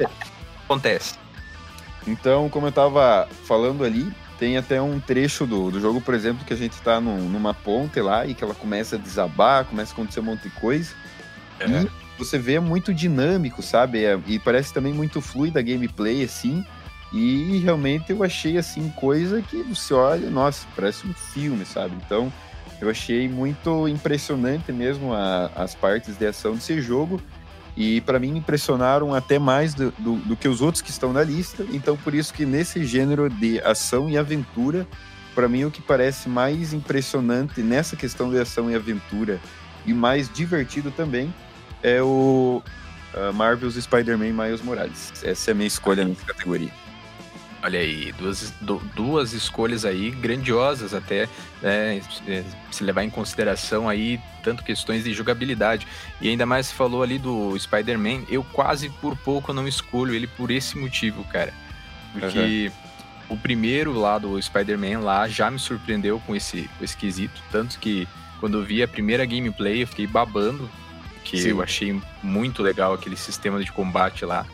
Acontece. 0.64 1.16
Então, 2.06 2.48
como 2.48 2.66
eu 2.66 2.72
tava 2.72 3.28
falando 3.44 3.84
ali, 3.84 4.12
tem 4.38 4.56
até 4.56 4.80
um 4.80 5.00
trecho 5.00 5.46
do, 5.46 5.70
do 5.70 5.80
jogo, 5.80 6.00
por 6.00 6.14
exemplo, 6.14 6.44
que 6.44 6.52
a 6.52 6.56
gente 6.56 6.80
tá 6.82 7.00
num, 7.00 7.28
numa 7.28 7.54
ponte 7.54 8.00
lá 8.00 8.26
e 8.26 8.34
que 8.34 8.42
ela 8.42 8.54
começa 8.54 8.96
a 8.96 8.98
desabar, 8.98 9.64
começa 9.64 9.92
a 9.92 9.94
acontecer 9.94 10.20
um 10.20 10.24
monte 10.24 10.42
de 10.42 10.50
coisa. 10.50 10.92
É. 11.60 11.82
E 11.82 11.90
você 12.18 12.38
vê 12.38 12.58
muito 12.60 12.92
dinâmico, 12.92 13.62
sabe? 13.62 14.04
É, 14.04 14.18
e 14.26 14.38
parece 14.38 14.72
também 14.72 14.92
muito 14.92 15.20
fluida 15.20 15.60
a 15.60 15.62
gameplay, 15.62 16.22
assim. 16.22 16.64
E 17.12 17.58
realmente 17.58 18.10
eu 18.10 18.22
achei, 18.24 18.58
assim, 18.58 18.88
coisa 18.90 19.40
que 19.40 19.62
você 19.62 19.94
olha, 19.94 20.28
nossa, 20.28 20.66
parece 20.74 21.06
um 21.06 21.12
filme, 21.12 21.64
sabe? 21.64 21.94
Então, 22.04 22.32
eu 22.80 22.90
achei 22.90 23.28
muito 23.28 23.86
impressionante 23.86 24.72
mesmo 24.72 25.14
a, 25.14 25.50
as 25.54 25.74
partes 25.74 26.16
de 26.16 26.26
ação 26.26 26.54
desse 26.54 26.80
jogo. 26.80 27.20
E 27.76 28.00
para 28.02 28.20
mim 28.20 28.36
impressionaram 28.36 29.14
até 29.14 29.38
mais 29.38 29.74
do, 29.74 29.90
do, 29.98 30.16
do, 30.16 30.36
que 30.36 30.46
os 30.46 30.60
outros 30.60 30.80
que 30.80 30.90
estão 30.90 31.12
na 31.12 31.22
lista. 31.22 31.66
Então 31.72 31.96
por 31.96 32.14
isso 32.14 32.32
que 32.32 32.46
nesse 32.46 32.84
gênero 32.84 33.28
de 33.28 33.60
ação 33.60 34.08
e 34.08 34.16
aventura, 34.16 34.86
para 35.34 35.48
mim 35.48 35.64
o 35.64 35.70
que 35.70 35.82
parece 35.82 36.28
mais 36.28 36.72
impressionante 36.72 37.60
nessa 37.62 37.96
questão 37.96 38.30
de 38.30 38.38
ação 38.38 38.70
e 38.70 38.74
aventura 38.74 39.40
e 39.84 39.92
mais 39.92 40.32
divertido 40.32 40.90
também 40.90 41.34
é 41.82 42.00
o 42.00 42.62
uh, 43.14 43.32
Marvel's 43.34 43.74
Spider-Man 43.74 44.32
Miles 44.32 44.62
Morales. 44.62 45.12
Essa 45.22 45.50
é 45.50 45.52
a 45.52 45.54
minha 45.54 45.66
escolha 45.66 46.04
nessa 46.04 46.24
categoria. 46.24 46.70
Olha 47.64 47.80
aí, 47.80 48.12
duas, 48.18 48.52
duas 48.94 49.32
escolhas 49.32 49.86
aí 49.86 50.10
grandiosas 50.10 50.92
até, 50.92 51.26
né, 51.62 52.02
se 52.70 52.84
levar 52.84 53.04
em 53.04 53.08
consideração 53.08 53.88
aí 53.88 54.20
tanto 54.42 54.62
questões 54.62 55.02
de 55.02 55.14
jogabilidade. 55.14 55.86
E 56.20 56.28
ainda 56.28 56.44
mais 56.44 56.66
se 56.66 56.74
falou 56.74 57.02
ali 57.02 57.18
do 57.18 57.58
Spider-Man, 57.58 58.24
eu 58.28 58.44
quase 58.44 58.90
por 58.90 59.16
pouco 59.16 59.54
não 59.54 59.66
escolho 59.66 60.14
ele 60.14 60.26
por 60.26 60.50
esse 60.50 60.76
motivo, 60.76 61.24
cara. 61.24 61.54
Porque 62.12 62.70
uhum. 63.30 63.34
o 63.34 63.36
primeiro 63.38 63.98
lá 63.98 64.18
do 64.18 64.40
Spider-Man 64.40 65.00
lá 65.00 65.26
já 65.26 65.50
me 65.50 65.58
surpreendeu 65.58 66.20
com 66.20 66.36
esse, 66.36 66.68
com 66.76 66.84
esse 66.84 66.94
quesito, 66.94 67.42
tanto 67.50 67.78
que 67.78 68.06
quando 68.40 68.58
eu 68.58 68.62
vi 68.62 68.82
a 68.82 68.88
primeira 68.88 69.24
gameplay 69.24 69.82
eu 69.82 69.88
fiquei 69.88 70.06
babando, 70.06 70.70
que 71.24 71.38
Sim. 71.38 71.48
eu 71.48 71.62
achei 71.62 71.98
muito 72.22 72.62
legal 72.62 72.92
aquele 72.92 73.16
sistema 73.16 73.58
de 73.64 73.72
combate 73.72 74.26
lá. 74.26 74.44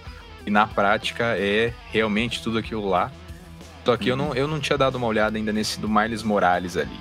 E 0.50 0.52
na 0.52 0.66
prática 0.66 1.36
é 1.38 1.72
realmente 1.92 2.42
tudo 2.42 2.58
aquilo 2.58 2.88
lá. 2.88 3.12
Só 3.84 3.96
que 3.96 4.10
uhum. 4.10 4.10
eu, 4.10 4.16
não, 4.16 4.34
eu 4.34 4.48
não 4.48 4.58
tinha 4.58 4.76
dado 4.76 4.96
uma 4.96 5.06
olhada 5.06 5.38
ainda 5.38 5.52
nesse 5.52 5.78
do 5.78 5.88
Miles 5.88 6.24
Morales 6.24 6.76
ali. 6.76 6.98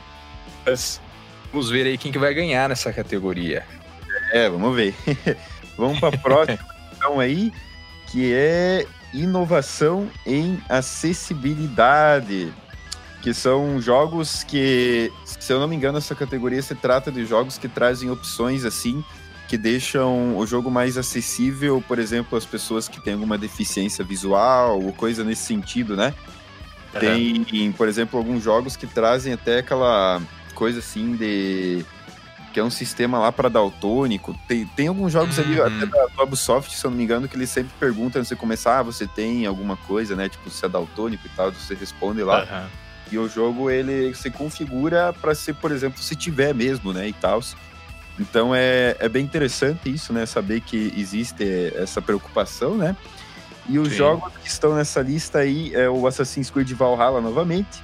Mas 0.63 1.01
vamos 1.51 1.67
ver 1.67 1.87
aí 1.87 1.97
quem 1.97 2.11
que 2.11 2.19
vai 2.19 2.31
ganhar 2.31 2.69
nessa 2.69 2.93
categoria. 2.93 3.65
É, 4.31 4.47
vamos 4.47 4.75
ver. 4.75 4.93
vamos 5.75 5.99
para 5.99 6.15
a 6.15 6.19
próxima. 6.19 6.59
então, 6.61 6.89
questão 6.89 7.19
aí, 7.19 7.51
que 8.11 8.31
é 8.35 8.85
inovação 9.15 10.07
em 10.27 10.61
acessibilidade. 10.69 12.53
Que 13.23 13.33
são 13.33 13.81
jogos 13.81 14.43
que, 14.43 15.11
se 15.25 15.51
eu 15.51 15.59
não 15.59 15.67
me 15.67 15.75
engano, 15.75 15.97
essa 15.97 16.13
categoria 16.13 16.61
se 16.61 16.75
trata 16.75 17.11
de 17.11 17.25
jogos 17.25 17.57
que 17.57 17.67
trazem 17.67 18.11
opções 18.11 18.63
assim 18.63 19.03
que 19.49 19.57
deixam 19.57 20.37
o 20.37 20.45
jogo 20.45 20.69
mais 20.69 20.95
acessível, 20.95 21.83
por 21.87 21.97
exemplo, 21.97 22.37
às 22.37 22.45
pessoas 22.45 22.87
que 22.87 23.01
têm 23.01 23.13
alguma 23.13 23.35
deficiência 23.35 24.05
visual 24.05 24.79
ou 24.79 24.93
coisa 24.93 25.23
nesse 25.23 25.41
sentido, 25.41 25.97
né? 25.97 26.13
Uhum. 26.93 26.99
Tem, 27.43 27.71
por 27.71 27.87
exemplo, 27.87 28.19
alguns 28.19 28.43
jogos 28.43 28.75
que 28.75 28.85
trazem 28.85 29.33
até 29.33 29.57
aquela 29.57 30.21
coisa 30.53 30.77
assim 30.77 31.15
de 31.15 31.83
que 32.53 32.59
é 32.59 32.63
um 32.63 32.69
sistema 32.69 33.17
lá 33.17 33.31
para 33.31 33.49
daltônico. 33.49 34.37
Tem, 34.47 34.67
tem 34.67 34.87
alguns 34.87 35.11
jogos 35.11 35.39
uhum. 35.39 35.43
ali, 35.43 35.61
até 35.61 35.85
da, 35.87 36.23
Ubisoft, 36.23 36.75
se 36.75 36.85
eu 36.85 36.91
não 36.91 36.97
me 36.97 37.03
engano, 37.03 37.27
que 37.27 37.35
eles 37.35 37.49
sempre 37.49 37.71
perguntam 37.79 38.19
antes 38.19 38.29
de 38.29 38.35
começar, 38.35 38.79
ah, 38.79 38.83
você 38.83 39.07
tem 39.07 39.47
alguma 39.47 39.75
coisa, 39.77 40.15
né? 40.15 40.29
Tipo, 40.29 40.47
se 40.51 40.63
é 40.63 40.69
daltônico 40.69 41.25
e 41.25 41.29
tal, 41.29 41.51
você 41.51 41.73
responde 41.73 42.21
lá. 42.21 42.43
Uhum. 42.43 42.69
E 43.11 43.17
o 43.17 43.27
jogo, 43.27 43.71
ele 43.71 44.13
se 44.13 44.29
configura 44.29 45.11
para 45.11 45.33
ser, 45.33 45.55
por 45.55 45.71
exemplo, 45.71 45.99
se 46.03 46.15
tiver 46.15 46.53
mesmo, 46.53 46.93
né? 46.93 47.07
E 47.07 47.13
tal. 47.13 47.41
Então 48.19 48.53
é, 48.53 48.97
é 48.99 49.07
bem 49.07 49.23
interessante 49.23 49.91
isso, 49.91 50.11
né? 50.11 50.25
Saber 50.25 50.59
que 50.61 50.93
existe 50.97 51.73
essa 51.75 52.01
preocupação, 52.01 52.75
né? 52.75 52.95
E 53.67 53.79
os 53.79 53.89
Sim. 53.89 53.95
jogos 53.95 54.33
que 54.41 54.47
estão 54.47 54.75
nessa 54.75 55.01
lista 55.01 55.39
aí 55.39 55.73
é 55.73 55.89
o 55.89 56.05
Assassin's 56.05 56.49
Creed 56.49 56.71
Valhalla 56.73 57.21
novamente. 57.21 57.81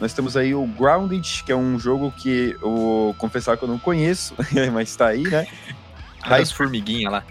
Nós 0.00 0.12
temos 0.12 0.36
aí 0.36 0.54
o 0.54 0.66
Grounded, 0.66 1.44
que 1.44 1.52
é 1.52 1.56
um 1.56 1.78
jogo 1.78 2.10
que 2.12 2.56
eu 2.62 3.14
confessar 3.18 3.56
que 3.56 3.64
eu 3.64 3.68
não 3.68 3.78
conheço, 3.78 4.34
mas 4.72 4.88
está 4.88 5.08
aí, 5.08 5.22
né? 5.22 5.46
As 6.22 6.50
formiguinhas 6.50 7.12
lá. 7.12 7.24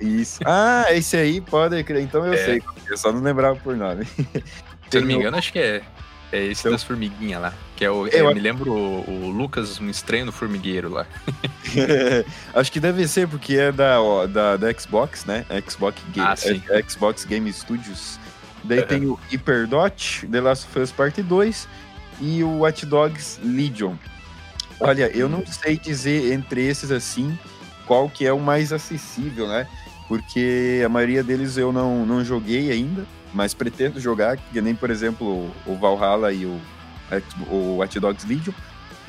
Isso. 0.00 0.40
Ah, 0.44 0.86
esse 0.90 1.16
aí 1.16 1.40
pode 1.40 1.82
crer. 1.84 2.02
Então 2.02 2.26
eu 2.26 2.32
é. 2.32 2.44
sei. 2.44 2.62
Eu 2.88 2.96
só 2.96 3.12
não 3.12 3.20
lembrava 3.20 3.56
por 3.56 3.76
nome. 3.76 4.04
Se 4.06 4.96
eu 4.96 5.02
não 5.02 5.06
me 5.08 5.14
engano, 5.14 5.36
acho 5.36 5.52
que 5.52 5.58
é 5.58 5.82
é 6.32 6.44
esse 6.44 6.68
das 6.68 6.82
formiguinhas 6.82 7.42
lá. 7.42 7.54
Que 7.76 7.84
é 7.84 7.90
o. 7.90 8.06
É, 8.06 8.20
eu 8.20 8.34
me 8.34 8.40
lembro 8.40 8.72
o, 8.72 9.10
o, 9.10 9.30
Lucas, 9.30 9.80
um 9.80 9.88
estranho 9.88 10.26
no 10.26 10.32
formigueiro 10.32 10.88
lá. 10.88 11.06
Acho 12.54 12.70
que 12.70 12.78
deve 12.78 13.06
ser, 13.08 13.26
porque 13.26 13.56
é 13.56 13.72
da, 13.72 14.00
ó, 14.00 14.26
da, 14.26 14.56
da 14.56 14.72
Xbox, 14.72 15.24
né? 15.24 15.44
Xbox, 15.68 16.00
Game, 16.12 16.28
ah, 16.28 16.34
é, 16.70 16.82
Xbox 16.88 17.24
Game 17.24 17.52
Studios. 17.52 18.18
Daí 18.62 18.80
uhum. 18.80 18.86
tem 18.86 19.06
o 19.06 19.18
Hyperdot, 19.30 20.26
The 20.30 20.40
Last 20.40 20.66
of 20.68 20.78
Us 20.78 20.92
Part 20.92 21.20
2 21.22 21.68
e 22.20 22.42
o 22.44 22.58
Watch 22.58 22.86
Dogs 22.86 23.40
Legion. 23.42 23.94
Olha, 24.78 25.10
eu 25.14 25.28
não 25.28 25.44
sei 25.46 25.76
dizer 25.76 26.32
entre 26.32 26.66
esses 26.66 26.90
assim 26.90 27.38
qual 27.86 28.08
que 28.08 28.26
é 28.26 28.32
o 28.32 28.38
mais 28.38 28.72
acessível, 28.72 29.48
né? 29.48 29.66
Porque 30.06 30.82
a 30.84 30.88
maioria 30.88 31.22
deles 31.22 31.56
eu 31.56 31.72
não, 31.72 32.04
não 32.04 32.24
joguei 32.24 32.70
ainda 32.70 33.04
mas 33.32 33.54
pretendo 33.54 34.00
jogar, 34.00 34.36
que 34.36 34.60
nem, 34.60 34.74
por 34.74 34.90
exemplo, 34.90 35.50
o 35.66 35.76
Valhalla 35.76 36.32
e 36.32 36.46
o, 36.46 36.60
o 37.48 37.76
Watch 37.76 37.98
Dogs 37.98 38.26
Legion. 38.26 38.52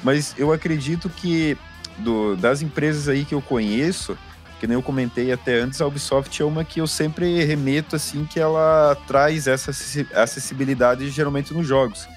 Mas 0.04 0.36
eu 0.38 0.52
acredito 0.52 1.10
que 1.10 1.58
do, 1.98 2.36
das 2.36 2.62
empresas 2.62 3.08
aí 3.08 3.26
que 3.26 3.34
eu 3.34 3.42
conheço, 3.42 4.18
que 4.60 4.68
nem 4.68 4.76
eu 4.76 4.84
comentei 4.84 5.32
até 5.32 5.60
antes, 5.60 5.82
a 5.82 5.88
Ubisoft 5.88 6.42
é 6.42 6.46
uma 6.46 6.64
que 6.64 6.82
eu 6.82 6.88
sempre 6.88 7.44
remeto, 7.44 7.96
assim, 7.96 8.26
que 8.26 8.40
ela 8.40 8.96
traz 9.08 9.48
essa 9.48 9.72
acessibilidade 10.14 11.10
geralmente 11.10 11.54
nos 11.54 11.68
jogos. 11.68 12.08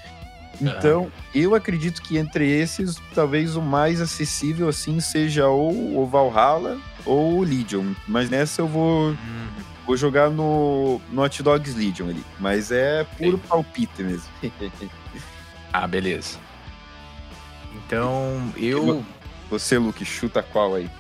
Então, 0.61 1.11
eu 1.35 1.55
acredito 1.55 2.01
que 2.01 2.17
entre 2.17 2.49
esses, 2.49 2.97
talvez 3.15 3.57
o 3.57 3.63
mais 3.63 4.01
acessível, 4.01 4.69
assim, 4.69 5.01
seja 5.01 5.49
ou 5.49 5.99
o 5.99 6.07
Valhalla 6.07 6.79
ou 7.05 7.39
o 7.39 7.43
Legion. 7.43 7.93
Mas 8.07 8.31
nessa 8.31 8.63
eu 8.63 8.69
vou... 8.69 9.17
Vou 9.87 9.97
jogar 9.97 10.31
no, 10.31 11.01
no 11.11 11.23
Hot 11.23 11.43
Dogs 11.43 11.77
Legion 11.77 12.09
ali. 12.09 12.25
Mas 12.39 12.71
é 12.71 13.05
puro 13.19 13.39
palpite 13.39 14.03
mesmo. 14.03 14.29
ah, 15.73 15.87
beleza. 15.87 16.39
Então, 17.75 18.53
eu. 18.57 19.05
Você, 19.51 19.77
Luke, 19.79 20.05
chuta 20.05 20.43
qual 20.43 20.75
aí? 20.75 20.91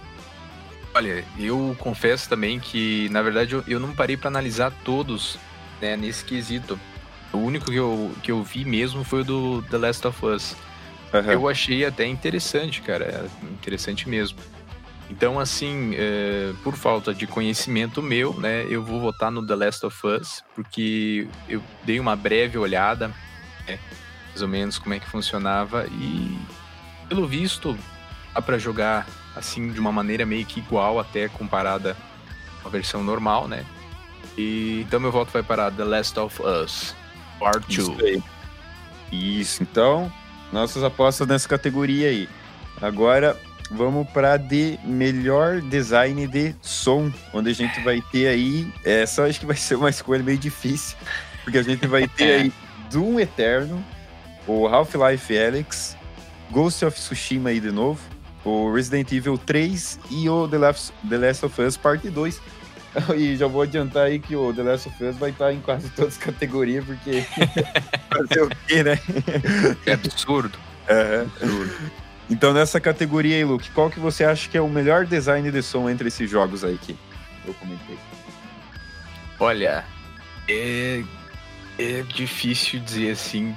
Olha, 0.94 1.24
eu 1.38 1.74
confesso 1.78 2.28
também 2.28 2.60
que, 2.60 3.08
na 3.10 3.22
verdade, 3.22 3.54
eu, 3.54 3.64
eu 3.66 3.80
não 3.80 3.92
parei 3.92 4.16
para 4.16 4.28
analisar 4.28 4.70
todos 4.84 5.38
né, 5.80 5.96
nesse 5.96 6.24
quesito. 6.24 6.78
O 7.32 7.38
único 7.38 7.70
que 7.70 7.76
eu, 7.76 8.12
que 8.22 8.30
eu 8.30 8.42
vi 8.44 8.64
mesmo 8.64 9.02
foi 9.02 9.22
o 9.22 9.24
do 9.24 9.62
The 9.62 9.78
Last 9.78 10.06
of 10.06 10.24
Us. 10.24 10.56
Uhum. 11.12 11.32
Eu 11.32 11.48
achei 11.48 11.84
até 11.84 12.06
interessante, 12.06 12.80
cara. 12.80 13.04
É 13.06 13.44
interessante 13.52 14.08
mesmo. 14.08 14.38
Então, 15.16 15.38
assim, 15.38 15.92
é, 15.94 16.52
por 16.64 16.74
falta 16.74 17.14
de 17.14 17.24
conhecimento 17.24 18.02
meu, 18.02 18.34
né, 18.34 18.66
eu 18.68 18.82
vou 18.82 19.00
votar 19.00 19.30
no 19.30 19.46
The 19.46 19.54
Last 19.54 19.86
of 19.86 20.04
Us, 20.04 20.42
porque 20.56 21.28
eu 21.48 21.62
dei 21.84 22.00
uma 22.00 22.16
breve 22.16 22.58
olhada, 22.58 23.06
né, 23.64 23.78
mais 24.30 24.42
ou 24.42 24.48
menos 24.48 24.76
como 24.76 24.92
é 24.92 24.98
que 24.98 25.08
funcionava, 25.08 25.86
e 25.86 26.36
pelo 27.08 27.28
visto, 27.28 27.78
dá 28.34 28.42
para 28.42 28.58
jogar 28.58 29.06
assim 29.36 29.70
de 29.70 29.78
uma 29.78 29.92
maneira 29.92 30.26
meio 30.26 30.44
que 30.44 30.58
igual, 30.58 30.98
até 30.98 31.28
comparada 31.28 31.96
com 32.60 32.68
a 32.68 32.70
versão 32.72 33.04
normal, 33.04 33.46
né? 33.46 33.64
E, 34.36 34.80
então 34.80 34.98
meu 34.98 35.12
voto 35.12 35.30
vai 35.30 35.44
para 35.44 35.70
The 35.70 35.84
Last 35.84 36.18
of 36.18 36.42
Us 36.42 36.92
Part 37.38 37.68
2. 37.68 37.78
Isso, 37.78 38.24
Isso, 39.12 39.62
então, 39.62 40.12
nossas 40.52 40.82
apostas 40.82 41.28
nessa 41.28 41.48
categoria 41.48 42.08
aí. 42.08 42.28
Agora, 42.82 43.40
vamos 43.70 44.08
para 44.10 44.36
de 44.36 44.78
melhor 44.84 45.60
design 45.60 46.26
de 46.26 46.54
som, 46.60 47.10
onde 47.32 47.50
a 47.50 47.54
gente 47.54 47.80
vai 47.80 48.02
ter 48.12 48.28
aí, 48.28 48.72
essa 48.84 49.24
acho 49.24 49.40
que 49.40 49.46
vai 49.46 49.56
ser 49.56 49.76
uma 49.76 49.90
escolha 49.90 50.22
meio 50.22 50.38
difícil, 50.38 50.96
porque 51.42 51.58
a 51.58 51.62
gente 51.62 51.86
vai 51.86 52.06
ter 52.08 52.40
aí 52.40 52.52
Doom 52.90 53.20
Eterno, 53.20 53.84
o 54.46 54.66
Half-Life 54.66 55.38
Alyx, 55.38 55.96
Ghost 56.50 56.84
of 56.84 56.96
Tsushima 56.96 57.50
aí 57.50 57.60
de 57.60 57.70
novo, 57.70 58.00
o 58.44 58.72
Resident 58.72 59.10
Evil 59.12 59.38
3 59.38 59.98
e 60.10 60.28
o 60.28 60.46
The 60.46 60.58
Last, 60.58 60.92
The 61.08 61.16
Last 61.16 61.46
of 61.46 61.62
Us 61.62 61.76
Parte 61.76 62.10
2. 62.10 62.40
E 63.16 63.36
já 63.36 63.48
vou 63.48 63.62
adiantar 63.62 64.04
aí 64.04 64.20
que 64.20 64.36
o 64.36 64.54
The 64.54 64.62
Last 64.62 64.88
of 64.88 65.04
Us 65.04 65.16
vai 65.16 65.30
estar 65.30 65.52
em 65.52 65.58
quase 65.60 65.88
todas 65.90 66.14
as 66.14 66.16
categorias, 66.16 66.84
porque 66.84 67.22
fazer 68.08 68.42
o 68.42 68.48
quê, 68.68 68.84
né? 68.84 69.00
É 69.84 69.94
absurdo. 69.94 70.56
É. 70.86 71.26
absurdo. 71.42 71.74
Então, 72.28 72.52
nessa 72.52 72.80
categoria 72.80 73.36
aí, 73.36 73.44
Luke, 73.44 73.70
qual 73.70 73.90
que 73.90 74.00
você 74.00 74.24
acha 74.24 74.48
que 74.48 74.56
é 74.56 74.60
o 74.60 74.68
melhor 74.68 75.04
design 75.04 75.50
de 75.50 75.62
som 75.62 75.88
entre 75.90 76.08
esses 76.08 76.30
jogos 76.30 76.64
aí 76.64 76.78
que 76.78 76.96
eu 77.46 77.52
comentei? 77.54 77.98
Olha, 79.38 79.84
é, 80.48 81.02
é 81.78 82.02
difícil 82.02 82.80
dizer 82.80 83.10
assim, 83.10 83.54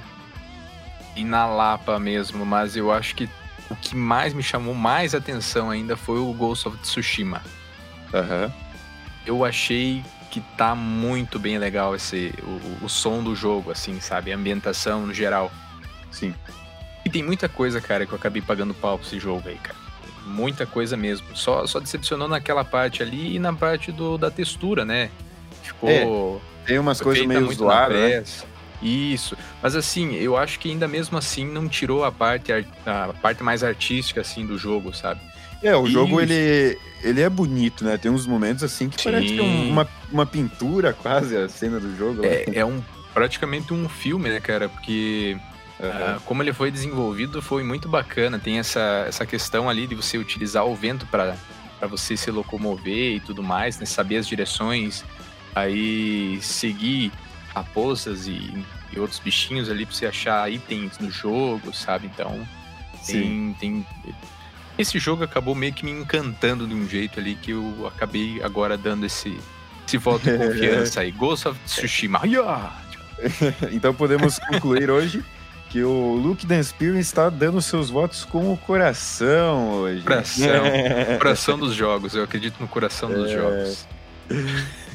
e 1.16 1.24
na 1.24 1.46
Lapa 1.46 1.98
mesmo, 1.98 2.44
mas 2.44 2.76
eu 2.76 2.92
acho 2.92 3.14
que 3.14 3.28
o 3.70 3.76
que 3.76 3.96
mais 3.96 4.32
me 4.34 4.42
chamou 4.42 4.74
mais 4.74 5.14
atenção 5.14 5.70
ainda 5.70 5.96
foi 5.96 6.18
o 6.18 6.32
Ghost 6.32 6.68
of 6.68 6.76
Tsushima. 6.78 7.42
Uhum. 8.12 8.52
Eu 9.26 9.44
achei 9.44 10.02
que 10.30 10.40
tá 10.56 10.74
muito 10.74 11.38
bem 11.38 11.58
legal 11.58 11.94
esse 11.94 12.34
o, 12.42 12.84
o 12.84 12.88
som 12.88 13.22
do 13.22 13.34
jogo, 13.34 13.70
assim, 13.70 14.00
sabe? 14.00 14.32
A 14.32 14.36
ambientação 14.36 15.06
no 15.06 15.14
geral. 15.14 15.50
Sim. 16.10 16.34
E 17.08 17.10
tem 17.10 17.22
muita 17.22 17.48
coisa, 17.48 17.80
cara, 17.80 18.04
que 18.04 18.12
eu 18.12 18.16
acabei 18.18 18.42
pagando 18.42 18.74
pau 18.74 18.98
pra 18.98 19.06
esse 19.06 19.18
jogo 19.18 19.48
aí, 19.48 19.56
cara. 19.56 19.78
Muita 20.26 20.66
coisa 20.66 20.94
mesmo. 20.94 21.26
Só, 21.34 21.66
só 21.66 21.80
decepcionou 21.80 22.28
naquela 22.28 22.62
parte 22.62 23.02
ali 23.02 23.36
e 23.36 23.38
na 23.38 23.50
parte 23.50 23.90
do, 23.90 24.18
da 24.18 24.30
textura, 24.30 24.84
né? 24.84 25.08
Ficou. 25.62 25.88
É, 25.88 26.66
tem 26.66 26.78
umas 26.78 27.00
coisas 27.00 27.24
meio 27.24 27.50
zoadas, 27.50 27.96
né? 27.98 28.22
Isso. 28.82 29.38
Mas 29.62 29.74
assim, 29.74 30.16
eu 30.16 30.36
acho 30.36 30.58
que 30.58 30.70
ainda 30.70 30.86
mesmo 30.86 31.16
assim 31.16 31.46
não 31.46 31.66
tirou 31.66 32.04
a 32.04 32.12
parte, 32.12 32.52
a 32.52 33.14
parte 33.22 33.42
mais 33.42 33.64
artística, 33.64 34.20
assim, 34.20 34.44
do 34.44 34.58
jogo, 34.58 34.94
sabe? 34.94 35.22
É, 35.62 35.74
o 35.74 35.86
jogo 35.86 36.20
ele, 36.20 36.78
ele 37.02 37.22
é 37.22 37.30
bonito, 37.30 37.84
né? 37.84 37.96
Tem 37.96 38.10
uns 38.10 38.26
momentos 38.26 38.62
assim 38.62 38.90
que 38.90 39.00
Sim. 39.00 39.10
parece 39.10 39.32
que 39.32 39.40
é 39.40 39.42
uma, 39.42 39.88
uma 40.12 40.26
pintura 40.26 40.92
quase 40.92 41.34
a 41.34 41.48
cena 41.48 41.80
do 41.80 41.96
jogo. 41.96 42.20
Né? 42.20 42.28
É, 42.28 42.58
é 42.58 42.64
um, 42.66 42.82
praticamente 43.14 43.72
um 43.72 43.88
filme, 43.88 44.28
né, 44.28 44.40
cara? 44.40 44.68
Porque 44.68 45.38
Uhum. 45.80 46.18
como 46.24 46.42
ele 46.42 46.52
foi 46.52 46.72
desenvolvido 46.72 47.40
foi 47.40 47.62
muito 47.62 47.88
bacana. 47.88 48.38
Tem 48.38 48.58
essa, 48.58 49.04
essa 49.06 49.24
questão 49.24 49.68
ali 49.68 49.86
de 49.86 49.94
você 49.94 50.18
utilizar 50.18 50.66
o 50.66 50.74
vento 50.74 51.06
para 51.06 51.36
você 51.88 52.16
se 52.16 52.30
locomover 52.30 53.16
e 53.16 53.20
tudo 53.20 53.42
mais, 53.42 53.78
né? 53.78 53.86
saber 53.86 54.16
as 54.16 54.26
direções, 54.26 55.04
aí 55.54 56.38
seguir 56.42 57.12
raposas 57.54 58.26
e, 58.26 58.64
e 58.92 58.98
outros 58.98 59.20
bichinhos 59.20 59.70
ali 59.70 59.86
para 59.86 59.94
você 59.94 60.06
achar 60.06 60.50
itens 60.50 60.98
no 60.98 61.10
jogo, 61.10 61.72
sabe? 61.72 62.10
Então, 62.12 62.46
tem, 63.06 63.56
tem. 63.60 63.86
Esse 64.76 64.98
jogo 64.98 65.24
acabou 65.24 65.54
meio 65.54 65.72
que 65.72 65.84
me 65.84 65.92
encantando 65.92 66.66
de 66.66 66.74
um 66.74 66.88
jeito 66.88 67.20
ali 67.20 67.36
que 67.36 67.52
eu 67.52 67.86
acabei 67.86 68.42
agora 68.42 68.76
dando 68.76 69.06
esse, 69.06 69.38
esse 69.86 69.96
voto 69.96 70.24
de 70.24 70.36
confiança 70.38 71.00
aí. 71.00 71.12
Ghost 71.12 71.48
of 71.48 71.58
Tsushima. 71.66 72.20
então 73.72 73.94
podemos 73.94 74.38
concluir 74.38 74.90
hoje 74.90 75.24
que 75.68 75.82
o 75.82 76.14
Luke 76.14 76.46
Danspirin 76.46 76.98
está 76.98 77.28
dando 77.28 77.60
seus 77.60 77.90
votos 77.90 78.24
com 78.24 78.52
o 78.52 78.56
coração 78.56 79.72
hoje. 79.80 80.02
Coração. 80.02 80.64
coração 81.18 81.58
dos 81.58 81.74
jogos, 81.74 82.14
eu 82.14 82.24
acredito 82.24 82.56
no 82.58 82.68
coração 82.68 83.10
dos 83.10 83.30
é... 83.30 83.34
jogos. 83.34 83.86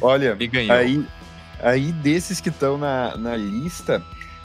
Olha, 0.01 0.37
aí, 0.71 1.05
aí 1.61 1.91
desses 1.91 2.41
que 2.41 2.49
estão 2.49 2.77
na, 2.77 3.15
na 3.17 3.35
lista, 3.35 4.03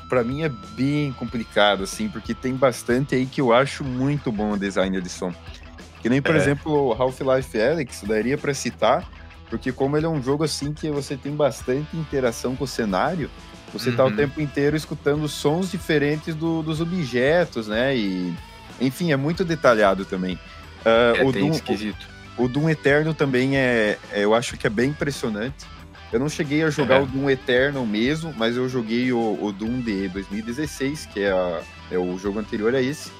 para 0.08 0.23
mim 0.23 0.42
é 0.42 0.49
bem 0.49 1.12
complicado, 1.12 1.85
assim, 1.85 2.08
porque 2.08 2.35
tem 2.35 2.54
bastante 2.54 3.14
aí 3.14 3.26
que 3.26 3.40
eu 3.40 3.52
acho 3.52 3.82
muito 3.82 4.30
bom 4.30 4.52
o 4.52 4.58
design 4.58 5.00
de 5.00 5.08
som. 5.08 5.32
Que 6.00 6.08
nem, 6.08 6.23
por 6.23 6.35
é. 6.35 6.38
exemplo, 6.38 6.73
o 6.73 6.92
Half-Life 6.92 7.61
Alyx, 7.61 8.02
daria 8.06 8.38
para 8.38 8.54
citar, 8.54 9.08
porque 9.50 9.73
como 9.73 9.97
ele 9.97 10.06
é 10.06 10.08
um 10.08 10.23
jogo 10.23 10.44
assim 10.44 10.73
que 10.73 10.90
você 10.90 11.16
tem 11.16 11.35
bastante 11.35 11.97
interação 11.97 12.54
com 12.54 12.64
o 12.64 12.68
cenário, 12.68 13.30
você 13.72 13.90
uhum. 13.90 13.96
tá 13.96 14.04
o 14.04 14.08
uhum. 14.08 14.16
tempo 14.16 14.40
inteiro 14.40 14.76
escutando 14.76 15.28
sons 15.28 15.70
diferentes 15.70 16.34
do, 16.34 16.62
dos 16.62 16.80
objetos, 16.80 17.68
né? 17.68 17.96
E, 17.96 18.34
enfim, 18.80 19.12
é 19.12 19.16
muito 19.16 19.44
detalhado 19.44 20.04
também. 20.04 20.34
Uh, 20.84 21.20
é 21.20 21.25
o 21.25 21.32
Doom, 21.32 21.50
esquisito. 21.50 22.06
O, 22.37 22.44
o, 22.44 22.48
Doom 22.48 22.70
Eterno 22.70 23.12
também 23.12 23.56
é, 23.56 23.98
é, 24.12 24.25
eu 24.25 24.34
acho 24.34 24.56
que 24.56 24.66
é 24.66 24.70
bem 24.70 24.90
impressionante. 24.90 25.66
Eu 26.12 26.18
não 26.18 26.28
cheguei 26.28 26.62
a 26.62 26.70
jogar 26.70 26.98
uhum. 26.98 27.04
o 27.04 27.06
Doom 27.06 27.30
Eternal 27.30 27.84
mesmo, 27.84 28.32
mas 28.37 28.56
eu 28.56 28.68
joguei 28.68 29.12
o, 29.12 29.38
o 29.42 29.52
Doom 29.52 29.80
de 29.80 30.08
2016, 30.08 31.06
que 31.12 31.20
é, 31.20 31.30
a, 31.30 31.60
é 31.90 31.98
o 31.98 32.18
jogo 32.18 32.38
anterior 32.38 32.75
a 32.75 32.80
esse. 32.80 33.10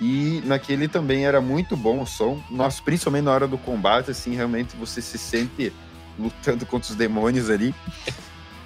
E 0.00 0.42
naquele 0.44 0.88
também 0.88 1.24
era 1.24 1.40
muito 1.40 1.76
bom 1.76 2.02
o 2.02 2.06
som. 2.06 2.42
Nossa, 2.50 2.82
principalmente 2.82 3.24
na 3.24 3.32
hora 3.32 3.46
do 3.46 3.56
combate, 3.56 4.10
assim, 4.10 4.34
realmente 4.34 4.76
você 4.76 5.00
se 5.00 5.16
sente 5.16 5.72
lutando 6.18 6.66
contra 6.66 6.90
os 6.90 6.96
demônios 6.96 7.48
ali. 7.48 7.74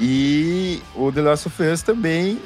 E 0.01 0.83
o 0.95 1.11
The 1.11 1.23
Last 1.23 1.49
of 1.49 1.63
Us 1.63 1.83
também, 1.83 2.41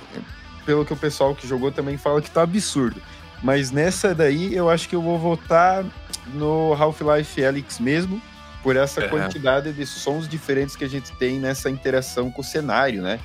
pelo 0.65 0.85
que 0.85 0.93
o 0.93 0.97
pessoal 0.97 1.35
que 1.35 1.47
jogou 1.47 1.71
também 1.71 1.97
fala 1.97 2.23
que 2.23 2.31
tá 2.31 2.43
absurdo. 2.43 3.01
Mas 3.43 3.71
nessa 3.71 4.15
daí 4.15 4.55
eu 4.55 4.71
acho 4.71 4.89
que 4.89 4.95
eu 4.95 5.03
vou 5.03 5.19
votar 5.19 5.85
no 6.35 6.73
Half-Life 6.75 7.45
Alyx 7.45 7.79
mesmo, 7.79 8.23
por 8.63 8.77
essa 8.77 9.03
é. 9.05 9.09
quantidade 9.09 9.73
de 9.73 9.85
sons 9.85 10.29
diferentes 10.29 10.77
que 10.77 10.85
a 10.85 10.89
gente 10.89 11.13
tem 11.13 11.41
nessa 11.41 11.69
interação 11.69 12.31
com 12.31 12.41
o 12.41 12.45
cenário, 12.45 13.03
né? 13.03 13.19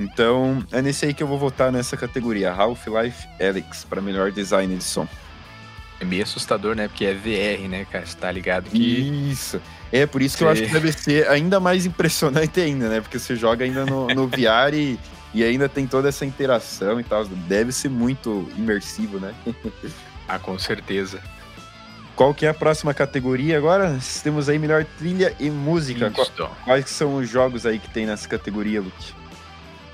Então, 0.00 0.64
é 0.72 0.82
nesse 0.82 1.06
aí 1.06 1.14
que 1.14 1.22
eu 1.22 1.26
vou 1.26 1.38
votar 1.38 1.70
nessa 1.70 1.96
categoria, 1.96 2.50
Half-Life 2.50 3.28
Alyx, 3.40 3.84
para 3.84 4.00
melhor 4.00 4.32
design 4.32 4.74
de 4.74 4.82
som. 4.82 5.06
É 6.02 6.04
meio 6.04 6.24
assustador, 6.24 6.74
né? 6.74 6.88
Porque 6.88 7.04
é 7.04 7.14
VR, 7.14 7.68
né, 7.68 7.86
cara? 7.88 8.04
Você 8.04 8.16
tá 8.16 8.32
ligado 8.32 8.68
que. 8.68 9.30
Isso. 9.30 9.62
É, 9.92 10.04
por 10.04 10.20
isso 10.20 10.36
que 10.36 10.42
eu 10.42 10.48
acho 10.48 10.62
que 10.64 10.72
deve 10.72 10.90
ser 10.90 11.28
ainda 11.28 11.60
mais 11.60 11.86
impressionante 11.86 12.60
ainda, 12.60 12.88
né? 12.88 13.00
Porque 13.00 13.20
você 13.20 13.36
joga 13.36 13.64
ainda 13.64 13.86
no, 13.86 14.08
no 14.08 14.26
VR 14.26 14.74
e, 14.74 14.98
e 15.32 15.44
ainda 15.44 15.68
tem 15.68 15.86
toda 15.86 16.08
essa 16.08 16.26
interação 16.26 16.98
e 16.98 17.04
tal. 17.04 17.24
Deve 17.24 17.70
ser 17.70 17.88
muito 17.88 18.50
imersivo, 18.56 19.20
né? 19.20 19.32
ah, 20.26 20.40
com 20.40 20.58
certeza. 20.58 21.20
Qual 22.16 22.34
que 22.34 22.46
é 22.46 22.48
a 22.48 22.54
próxima 22.54 22.92
categoria 22.92 23.56
agora? 23.56 23.96
Temos 24.24 24.48
aí 24.48 24.58
melhor 24.58 24.84
trilha 24.98 25.36
e 25.38 25.48
música. 25.50 26.12
Quais 26.64 26.90
são 26.90 27.14
os 27.14 27.30
jogos 27.30 27.64
aí 27.64 27.78
que 27.78 27.88
tem 27.88 28.06
nessa 28.06 28.28
categoria, 28.28 28.80
Luke? 28.80 29.12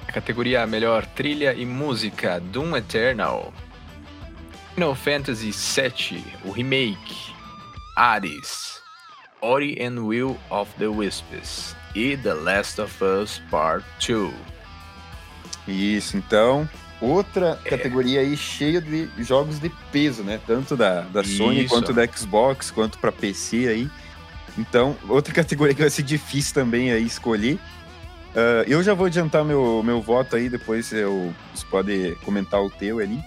A 0.06 0.12
categoria 0.12 0.66
melhor 0.66 1.04
trilha 1.04 1.52
e 1.52 1.66
música 1.66 2.40
Doom 2.40 2.78
Eternal. 2.78 3.52
Final 4.78 4.94
Fantasy 4.94 5.50
VII, 5.50 6.22
o 6.44 6.52
remake. 6.52 7.34
Hades. 7.96 8.80
Ori 9.42 9.76
and 9.84 9.98
Will 10.06 10.38
of 10.50 10.72
the 10.78 10.86
Wisps. 10.86 11.74
E 11.96 12.16
The 12.16 12.32
Last 12.34 12.80
of 12.80 13.02
Us 13.02 13.42
Part 13.50 13.84
2. 13.98 14.32
Isso, 15.66 16.16
então, 16.16 16.68
outra 17.00 17.60
é. 17.64 17.70
categoria 17.70 18.20
aí 18.20 18.36
cheia 18.36 18.80
de 18.80 19.10
jogos 19.18 19.58
de 19.58 19.68
peso, 19.90 20.22
né? 20.22 20.38
Tanto 20.46 20.76
da, 20.76 21.00
da 21.00 21.24
Sony 21.24 21.66
quanto 21.66 21.92
da 21.92 22.06
Xbox, 22.06 22.70
quanto 22.70 22.98
para 23.00 23.10
PC 23.10 23.66
aí. 23.66 23.90
Então, 24.56 24.96
outra 25.08 25.34
categoria 25.34 25.74
que 25.74 25.80
vai 25.80 25.90
ser 25.90 26.04
difícil 26.04 26.54
também 26.54 26.92
aí 26.92 27.04
escolher. 27.04 27.54
Uh, 27.54 28.62
eu 28.68 28.80
já 28.80 28.94
vou 28.94 29.06
adiantar 29.06 29.44
meu, 29.44 29.82
meu 29.82 30.00
voto 30.00 30.36
aí, 30.36 30.48
depois 30.48 30.92
eu, 30.92 31.34
você 31.52 31.66
pode 31.66 32.16
comentar 32.24 32.62
o 32.62 32.70
teu 32.70 33.00
ali. 33.00 33.20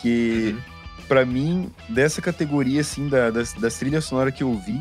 Que, 0.00 0.54
uhum. 0.54 0.75
Para 1.08 1.24
mim, 1.24 1.70
dessa 1.88 2.20
categoria, 2.20 2.80
assim, 2.80 3.08
da, 3.08 3.30
das, 3.30 3.52
das 3.52 3.74
trilhas 3.78 4.04
sonoras 4.04 4.34
que 4.34 4.42
eu 4.42 4.54
vi, 4.54 4.80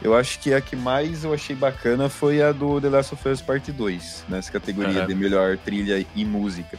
eu 0.00 0.16
acho 0.16 0.38
que 0.38 0.54
a 0.54 0.60
que 0.60 0.76
mais 0.76 1.24
eu 1.24 1.34
achei 1.34 1.56
bacana 1.56 2.08
foi 2.08 2.40
a 2.42 2.52
do 2.52 2.80
The 2.80 2.88
Last 2.88 3.14
of 3.14 3.28
Us 3.28 3.40
Part 3.42 3.70
2, 3.70 4.24
nessa 4.28 4.50
categoria 4.52 5.00
uhum. 5.00 5.06
de 5.06 5.14
melhor 5.14 5.58
trilha 5.58 6.04
e 6.14 6.24
música. 6.24 6.78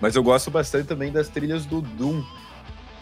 Mas 0.00 0.14
eu 0.14 0.22
gosto 0.22 0.50
bastante 0.50 0.86
também 0.86 1.10
das 1.10 1.28
trilhas 1.28 1.64
do 1.64 1.80
Doom. 1.80 2.22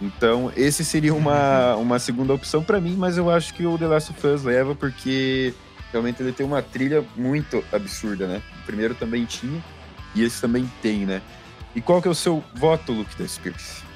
Então, 0.00 0.50
esse 0.56 0.84
seria 0.84 1.14
uma, 1.14 1.76
uma 1.76 1.98
segunda 1.98 2.32
opção 2.32 2.62
para 2.62 2.80
mim, 2.80 2.96
mas 2.96 3.18
eu 3.18 3.30
acho 3.30 3.52
que 3.52 3.66
o 3.66 3.76
The 3.76 3.86
Last 3.86 4.10
of 4.12 4.26
Us 4.26 4.42
leva 4.44 4.74
porque 4.74 5.52
realmente 5.92 6.22
ele 6.22 6.32
tem 6.32 6.46
uma 6.46 6.62
trilha 6.62 7.04
muito 7.16 7.62
absurda, 7.70 8.26
né? 8.26 8.42
O 8.62 8.66
primeiro 8.66 8.94
também 8.94 9.26
tinha 9.26 9.62
e 10.14 10.22
esse 10.22 10.40
também 10.40 10.70
tem, 10.80 11.04
né? 11.04 11.20
E 11.74 11.80
qual 11.80 12.00
que 12.00 12.08
é 12.08 12.10
o 12.10 12.14
seu 12.14 12.42
voto, 12.54 12.92
Luke 12.92 13.16
da 13.16 13.28
Spears? 13.28 13.89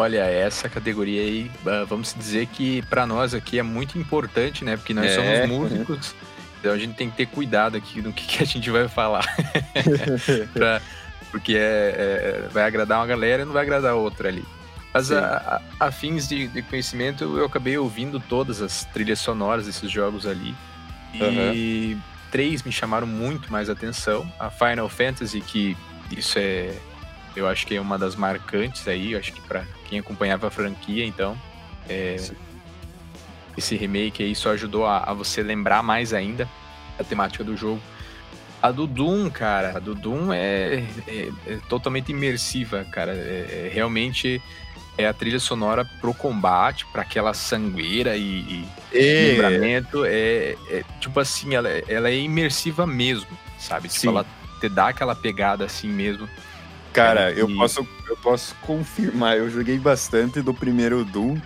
Olha, 0.00 0.20
essa 0.20 0.66
categoria 0.66 1.20
aí, 1.20 1.50
ah, 1.66 1.84
vamos 1.86 2.14
dizer 2.14 2.46
que 2.46 2.80
para 2.82 3.06
nós 3.06 3.34
aqui 3.34 3.58
é 3.58 3.62
muito 3.62 3.98
importante, 3.98 4.64
né? 4.64 4.76
Porque 4.76 4.94
nós 4.94 5.10
é, 5.10 5.14
somos 5.14 5.48
músicos, 5.48 6.14
então 6.58 6.72
a 6.72 6.78
gente 6.78 6.94
tem 6.94 7.10
que 7.10 7.16
ter 7.18 7.26
cuidado 7.26 7.76
aqui 7.76 8.00
no 8.00 8.10
que, 8.10 8.26
que 8.26 8.42
a 8.42 8.46
gente 8.46 8.70
vai 8.70 8.88
falar. 8.88 9.26
pra, 10.54 10.80
porque 11.30 11.54
é, 11.54 11.58
é, 12.46 12.48
vai 12.50 12.64
agradar 12.64 12.98
uma 12.98 13.06
galera 13.06 13.42
e 13.42 13.44
não 13.44 13.52
vai 13.52 13.62
agradar 13.62 13.94
outra 13.94 14.28
ali. 14.28 14.44
Mas 14.92 15.12
a, 15.12 15.62
a, 15.78 15.86
a, 15.86 15.92
fins 15.92 16.26
de, 16.26 16.48
de, 16.48 16.62
conhecimento, 16.62 17.24
eu 17.24 17.44
acabei 17.44 17.76
ouvindo 17.76 18.18
todas 18.18 18.60
as 18.60 18.84
trilhas 18.86 19.20
sonoras 19.20 19.66
desses 19.66 19.90
jogos 19.90 20.26
ali. 20.26 20.54
E 21.14 21.94
uhum. 21.94 22.00
três 22.30 22.62
me 22.62 22.72
chamaram 22.72 23.06
muito 23.06 23.52
mais 23.52 23.68
atenção. 23.68 24.30
A 24.38 24.50
Final 24.50 24.88
Fantasy, 24.88 25.40
que 25.40 25.76
isso 26.10 26.38
é. 26.38 26.74
Eu 27.36 27.48
acho 27.48 27.66
que 27.66 27.76
é 27.76 27.80
uma 27.80 27.98
das 27.98 28.16
marcantes 28.16 28.86
aí, 28.88 29.14
acho 29.14 29.32
que 29.32 29.40
para 29.40 29.64
quem 29.88 29.98
acompanhava 29.98 30.48
a 30.48 30.50
franquia, 30.50 31.04
então. 31.04 31.36
É, 31.88 32.16
esse 33.56 33.76
remake 33.76 34.22
aí 34.22 34.34
só 34.34 34.52
ajudou 34.52 34.86
a, 34.86 34.98
a 34.98 35.12
você 35.12 35.42
lembrar 35.42 35.82
mais 35.82 36.12
ainda 36.12 36.48
a 36.98 37.04
temática 37.04 37.42
do 37.42 37.56
jogo. 37.56 37.80
A 38.62 38.70
do 38.70 38.86
Doom, 38.86 39.30
cara, 39.30 39.76
a 39.76 39.78
do 39.78 39.94
Doom 39.94 40.32
é, 40.32 40.84
é, 41.08 41.32
é 41.46 41.58
totalmente 41.68 42.10
imersiva, 42.10 42.84
cara. 42.90 43.12
É, 43.12 43.66
é, 43.66 43.70
realmente 43.72 44.40
é 44.98 45.06
a 45.06 45.14
trilha 45.14 45.40
sonora 45.40 45.84
pro 46.00 46.12
combate, 46.12 46.84
para 46.92 47.02
aquela 47.02 47.32
sangueira 47.32 48.16
e, 48.16 48.22
e 48.22 48.68
é. 48.92 49.32
lembramento. 49.32 50.04
É, 50.04 50.56
é, 50.68 50.84
tipo 51.00 51.18
assim, 51.18 51.54
ela, 51.54 51.70
ela 51.88 52.10
é 52.10 52.18
imersiva 52.18 52.86
mesmo, 52.86 53.30
sabe? 53.58 53.88
Tipo, 53.88 54.00
Sim. 54.00 54.08
ela 54.08 54.26
te 54.60 54.68
dá 54.68 54.88
aquela 54.88 55.14
pegada 55.14 55.64
assim 55.64 55.88
mesmo. 55.88 56.28
Cara, 56.92 57.30
eu, 57.32 57.48
posso, 57.54 57.86
eu 58.08 58.16
posso 58.16 58.54
confirmar, 58.62 59.36
eu 59.36 59.48
joguei 59.48 59.78
bastante 59.78 60.42
do 60.42 60.52
primeiro 60.52 61.04
Doom. 61.04 61.38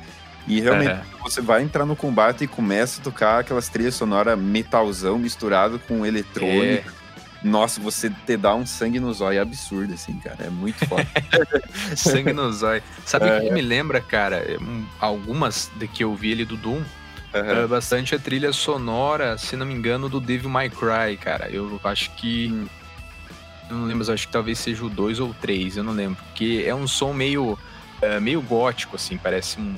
E 0.46 0.60
realmente 0.60 0.90
é. 0.90 1.02
você 1.22 1.40
vai 1.40 1.62
entrar 1.62 1.86
no 1.86 1.96
combate 1.96 2.44
e 2.44 2.46
começa 2.46 3.00
a 3.00 3.04
tocar 3.04 3.38
aquelas 3.38 3.68
trilhas 3.68 3.94
sonoras 3.94 4.38
metalzão 4.38 5.18
misturado 5.18 5.78
com 5.78 6.04
eletrônica. 6.04 6.90
É 7.00 7.04
nossa, 7.44 7.78
você 7.78 8.08
te 8.08 8.38
dá 8.38 8.54
um 8.54 8.64
sangue 8.64 8.98
no 8.98 9.12
zóio 9.12 9.38
é 9.38 9.42
absurdo, 9.42 9.92
assim, 9.92 10.18
cara. 10.18 10.46
É 10.46 10.48
muito 10.48 10.86
foda. 10.86 11.06
sangue 11.94 12.32
no 12.32 12.50
zóio. 12.50 12.82
Sabe 13.04 13.26
o 13.26 13.34
é. 13.34 13.40
que 13.42 13.50
me 13.50 13.60
lembra, 13.60 14.00
cara? 14.00 14.36
É, 14.36 14.56
algumas 14.98 15.70
de 15.76 15.86
que 15.86 16.02
eu 16.02 16.14
vi 16.14 16.32
ali 16.32 16.46
do 16.46 16.56
Doom. 16.56 16.82
Uhum. 17.34 17.66
bastante 17.66 18.14
a 18.14 18.18
trilha 18.18 18.52
sonora, 18.52 19.36
se 19.36 19.56
não 19.56 19.66
me 19.66 19.74
engano, 19.74 20.08
do 20.08 20.20
Devil 20.20 20.48
May 20.48 20.70
Cry, 20.70 21.16
cara. 21.20 21.50
Eu 21.50 21.78
acho 21.84 22.14
que. 22.14 22.50
Hum. 22.50 22.66
Eu 23.74 23.80
não 23.80 23.86
lembro, 23.86 24.12
acho 24.12 24.26
que 24.26 24.32
talvez 24.32 24.58
seja 24.58 24.84
o 24.84 24.88
2 24.88 25.18
ou 25.18 25.34
3, 25.34 25.78
eu 25.78 25.84
não 25.84 25.92
lembro. 25.92 26.22
Porque 26.26 26.62
é 26.64 26.74
um 26.74 26.86
som 26.86 27.12
meio, 27.12 27.52
uh, 27.52 28.20
meio 28.20 28.40
gótico, 28.40 28.94
assim, 28.94 29.18
parece 29.18 29.60
um 29.60 29.74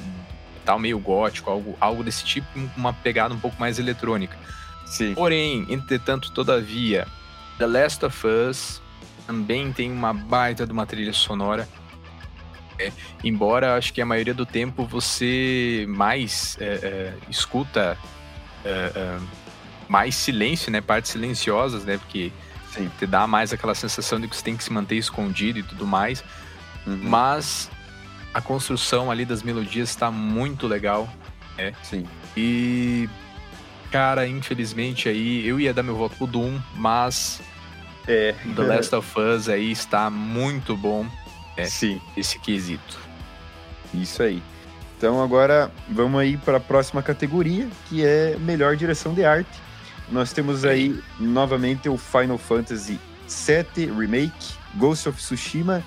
tal 0.65 0.79
meio 0.79 0.99
gótico, 0.99 1.51
algo, 1.51 1.77
algo 1.81 2.05
desse 2.05 2.25
tipo, 2.25 2.47
uma 2.77 2.93
pegada 2.93 3.33
um 3.33 3.39
pouco 3.39 3.59
mais 3.59 3.79
eletrônica. 3.79 4.37
Sim. 4.85 5.15
Porém, 5.15 5.65
entretanto, 5.71 6.31
todavia, 6.33 7.07
The 7.59 7.67
Last 7.67 8.05
of 8.05 8.27
Us 8.27 8.83
também 9.27 9.73
tem 9.73 9.91
uma 9.91 10.13
baita 10.13 10.67
de 10.67 10.73
uma 10.73 10.85
trilha 10.85 11.13
sonora. 11.13 11.69
É, 12.79 12.93
embora 13.25 13.77
acho 13.77 13.93
que 13.95 14.03
a 14.03 14.07
maioria 14.07 14.35
do 14.35 14.45
tempo 14.45 14.85
você 14.85 15.87
mais 15.89 16.59
é, 16.61 16.65
é, 16.67 17.15
escuta 17.31 17.97
é, 18.63 18.93
é, 18.95 19.19
mais 19.89 20.15
silêncio, 20.15 20.71
né? 20.71 20.83
Partes 20.83 21.13
silenciosas, 21.13 21.85
né? 21.85 21.97
Porque 21.97 22.31
Sim. 22.77 22.91
te 22.99 23.07
dá 23.07 23.27
mais 23.27 23.53
aquela 23.53 23.75
sensação 23.75 24.21
de 24.21 24.29
que 24.29 24.37
você 24.37 24.45
tem 24.45 24.57
que 24.57 24.62
se 24.62 24.73
manter 24.73 24.97
escondido 24.97 25.59
e 25.59 25.62
tudo 25.62 25.87
mais. 25.87 26.23
Uhum. 26.87 27.01
Mas 27.03 27.71
a 28.33 28.41
construção 28.41 29.11
ali 29.11 29.25
das 29.25 29.43
melodias 29.43 29.89
está 29.89 30.11
muito 30.11 30.67
legal. 30.67 31.09
Né? 31.57 31.73
Sim. 31.83 32.07
E 32.37 33.09
Cara, 33.91 34.27
infelizmente 34.27 35.09
aí, 35.09 35.47
eu 35.47 35.61
ia 35.61 35.73
dar 35.73 35.83
meu 35.83 35.97
voto 35.97 36.17
pro 36.17 36.27
Doom, 36.27 36.59
mas 36.75 37.41
é. 38.07 38.35
The 38.55 38.62
Last 38.62 38.95
of 38.95 39.19
Us 39.19 39.49
aí 39.49 39.71
está 39.71 40.11
muito 40.11 40.77
bom. 40.77 41.07
É, 41.57 41.65
Sim. 41.65 42.01
Esse 42.17 42.39
quesito. 42.39 42.99
Isso 43.95 44.23
aí. 44.23 44.43
Então 44.99 45.23
agora 45.23 45.71
vamos 45.89 46.21
aí 46.21 46.37
para 46.37 46.57
a 46.57 46.61
próxima 46.61 47.03
categoria, 47.03 47.69
que 47.89 48.05
é 48.05 48.37
melhor 48.39 48.77
direção 48.77 49.15
de 49.15 49.25
arte. 49.25 49.66
Nós 50.11 50.33
temos 50.33 50.64
aí 50.64 51.03
novamente 51.19 51.88
o 51.88 51.97
Final 51.97 52.38
Fantasy 52.38 53.01
VII 53.29 53.87
Remake, 53.87 54.55
Ghost 54.77 55.09
of 55.09 55.19
Tsushima, 55.19 55.83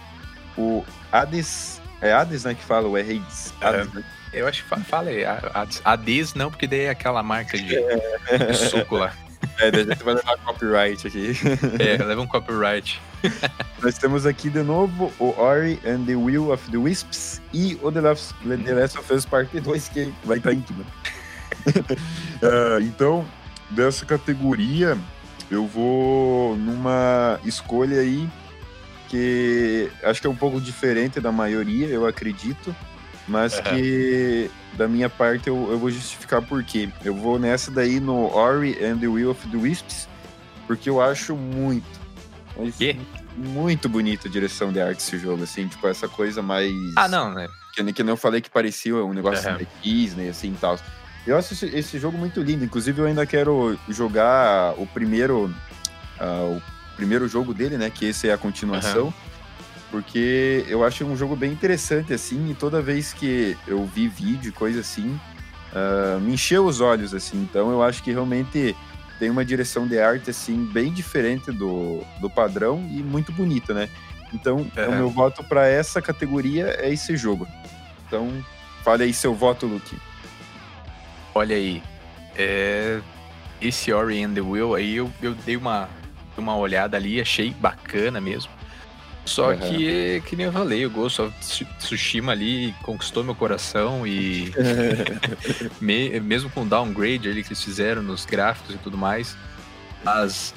o 0.57 0.83
Hades. 1.11 1.81
É 2.01 2.13
Hades, 2.13 2.43
né? 2.43 2.53
Que 2.53 2.63
fala, 2.63 2.87
o 2.87 2.97
é 2.97 3.01
Hades. 3.01 3.53
Hades 3.61 3.93
né? 3.93 4.03
Eu 4.33 4.47
acho 4.47 4.63
que 4.63 4.81
fala 4.83 5.09
aí. 5.09 5.23
Hades 5.83 6.33
não, 6.33 6.49
porque 6.49 6.67
daí 6.67 6.81
é 6.81 6.89
aquela 6.89 7.23
marca 7.23 7.57
de, 7.57 7.65
de 7.67 8.53
suco 8.69 8.97
lá. 8.97 9.13
É, 9.57 9.71
daí 9.71 9.81
a 9.81 9.85
gente 9.85 10.03
vai 10.03 10.13
levar 10.15 10.37
copyright 10.37 11.07
aqui. 11.07 11.33
É, 11.79 12.01
leva 12.03 12.21
um 12.21 12.27
copyright. 12.27 13.01
Nós 13.81 13.97
temos 13.97 14.25
aqui 14.25 14.49
de 14.49 14.61
novo 14.61 15.11
o 15.19 15.33
Ori 15.39 15.79
and 15.85 16.05
the 16.05 16.15
Will 16.15 16.51
of 16.51 16.69
the 16.71 16.77
Wisps 16.77 17.41
e 17.53 17.77
o 17.81 17.91
The 17.91 18.01
Last, 18.01 18.33
the 18.43 18.73
Last 18.73 18.97
of 18.97 19.13
Us 19.13 19.25
Part 19.25 19.59
2, 19.59 19.89
que 19.89 20.13
vai 20.23 20.37
estar 20.37 20.53
em 20.53 20.57
né? 20.57 20.85
uh, 22.43 22.79
então, 22.83 23.25
dessa 23.69 24.05
categoria, 24.05 24.97
eu 25.49 25.65
vou 25.65 26.55
numa 26.57 27.39
escolha 27.43 27.99
aí 27.99 28.29
que 29.07 29.89
acho 30.03 30.21
que 30.21 30.27
é 30.27 30.29
um 30.29 30.35
pouco 30.35 30.61
diferente 30.61 31.19
da 31.19 31.31
maioria, 31.31 31.87
eu 31.87 32.05
acredito, 32.05 32.75
mas 33.27 33.55
uhum. 33.57 33.63
que 33.63 34.51
da 34.73 34.87
minha 34.87 35.09
parte 35.09 35.47
eu, 35.47 35.71
eu 35.71 35.79
vou 35.79 35.89
justificar 35.89 36.41
por 36.41 36.63
quê. 36.63 36.89
Eu 37.03 37.15
vou 37.15 37.39
nessa 37.39 37.71
daí 37.71 37.99
no 37.99 38.31
Ori 38.33 38.77
and 38.83 38.99
the 38.99 39.07
Will 39.07 39.31
of 39.31 39.47
the 39.47 39.57
Wisps, 39.57 40.07
porque 40.67 40.89
eu 40.89 41.01
acho 41.01 41.35
muito, 41.35 41.87
mas 42.55 42.75
muito 43.35 43.89
bonita 43.89 44.27
a 44.27 44.31
direção 44.31 44.71
de 44.71 44.79
arte 44.79 44.97
desse 44.97 45.17
jogo, 45.17 45.43
assim, 45.43 45.67
tipo, 45.67 45.87
essa 45.87 46.07
coisa 46.07 46.41
mais... 46.41 46.71
Ah, 46.95 47.07
não, 47.07 47.33
né? 47.33 47.47
Que, 47.73 47.93
que 47.93 48.03
nem 48.03 48.11
eu 48.11 48.17
falei 48.17 48.41
que 48.41 48.49
parecia 48.49 48.95
um 48.95 49.13
negócio 49.13 49.49
uhum. 49.49 49.57
da 49.57 49.65
Disney, 49.81 50.29
assim, 50.29 50.51
e 50.51 50.57
tal. 50.57 50.77
Eu 51.27 51.37
acho 51.37 51.53
esse, 51.65 51.99
jogo 51.99 52.17
muito 52.17 52.41
lindo. 52.41 52.63
Inclusive, 52.63 53.01
eu 53.01 53.05
ainda 53.05 53.25
quero 53.25 53.77
jogar 53.87 54.73
o 54.77 54.87
primeiro, 54.87 55.53
uh, 56.19 56.57
o 56.57 56.61
primeiro 56.95 57.27
jogo 57.27 57.53
dele, 57.53 57.77
né? 57.77 57.89
Que 57.89 58.05
esse 58.05 58.27
é 58.29 58.33
a 58.33 58.37
continuação. 58.37 59.05
Uhum. 59.05 59.13
Porque 59.91 60.65
eu 60.67 60.83
acho 60.83 61.03
um 61.05 61.17
jogo 61.17 61.35
bem 61.35 61.51
interessante, 61.51 62.13
assim. 62.13 62.51
E 62.51 62.53
toda 62.53 62.81
vez 62.81 63.13
que 63.13 63.57
eu 63.67 63.85
vi 63.85 64.07
vídeo, 64.07 64.53
coisa 64.53 64.79
assim, 64.79 65.19
uh, 65.73 66.19
me 66.19 66.33
encheu 66.33 66.65
os 66.65 66.79
olhos, 66.79 67.13
assim. 67.13 67.37
Então, 67.41 67.71
eu 67.71 67.83
acho 67.83 68.01
que 68.03 68.11
realmente 68.11 68.75
tem 69.17 69.29
uma 69.29 69.43
direção 69.43 69.87
de 69.87 69.99
arte, 69.99 70.29
assim, 70.29 70.65
bem 70.65 70.93
diferente 70.93 71.51
do, 71.51 72.03
do 72.21 72.29
padrão 72.29 72.87
e 72.89 73.03
muito 73.03 73.31
bonita, 73.31 73.73
né? 73.73 73.89
Então, 74.33 74.57
uhum. 74.57 74.87
o 74.87 74.91
meu 74.91 75.09
voto 75.09 75.43
para 75.43 75.67
essa 75.67 76.01
categoria 76.01 76.75
é 76.79 76.91
esse 76.91 77.17
jogo. 77.17 77.47
Então, 78.07 78.31
fale 78.83 79.03
aí 79.03 79.13
seu 79.13 79.33
voto, 79.33 79.65
Luke. 79.65 79.95
Olha 81.33 81.55
aí, 81.55 81.81
é... 82.35 82.99
esse 83.61 83.91
Ori 83.91 84.23
and 84.23 84.33
the 84.33 84.41
Will 84.41 84.75
aí 84.75 84.95
eu, 84.95 85.11
eu 85.21 85.33
dei 85.33 85.55
uma, 85.55 85.89
uma 86.37 86.55
olhada 86.55 86.97
ali, 86.97 87.21
achei 87.21 87.51
bacana 87.51 88.19
mesmo. 88.19 88.51
Só 89.25 89.51
uhum. 89.51 89.57
que, 89.57 90.23
que 90.25 90.35
nem 90.35 90.47
eu 90.47 90.51
falei, 90.51 90.83
o 90.85 90.89
Ghost 90.89 91.21
of 91.21 91.35
Tsushima 91.77 92.31
ali 92.31 92.73
conquistou 92.81 93.23
meu 93.23 93.35
coração 93.35 94.07
e 94.07 94.51
me, 95.79 96.19
mesmo 96.19 96.49
com 96.49 96.63
o 96.63 96.65
downgrade 96.65 97.29
ali 97.29 97.43
que 97.43 97.49
eles 97.49 97.63
fizeram 97.63 98.01
nos 98.01 98.25
gráficos 98.25 98.73
e 98.73 98.77
tudo 98.79 98.97
mais, 98.97 99.37
as, 100.03 100.55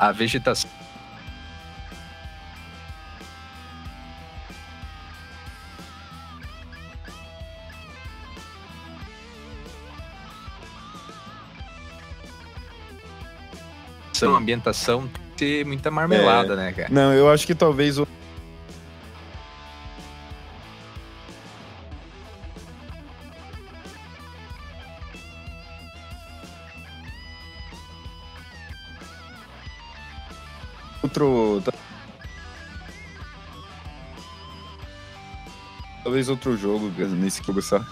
a 0.00 0.10
vegetação. 0.10 0.70
A 14.22 14.26
ambientação 14.36 15.08
tem 15.08 15.10
que 15.10 15.36
ter 15.36 15.64
muita 15.64 15.90
marmelada, 15.90 16.52
é, 16.52 16.56
né, 16.56 16.72
cara? 16.72 16.88
Não, 16.90 17.12
eu 17.14 17.30
acho 17.30 17.46
que 17.46 17.54
talvez 17.54 17.98
o 17.98 18.06
Talvez 36.20 36.28
outro 36.28 36.56
jogo 36.56 36.92
nesse 37.16 37.40
gostar. 37.42 37.86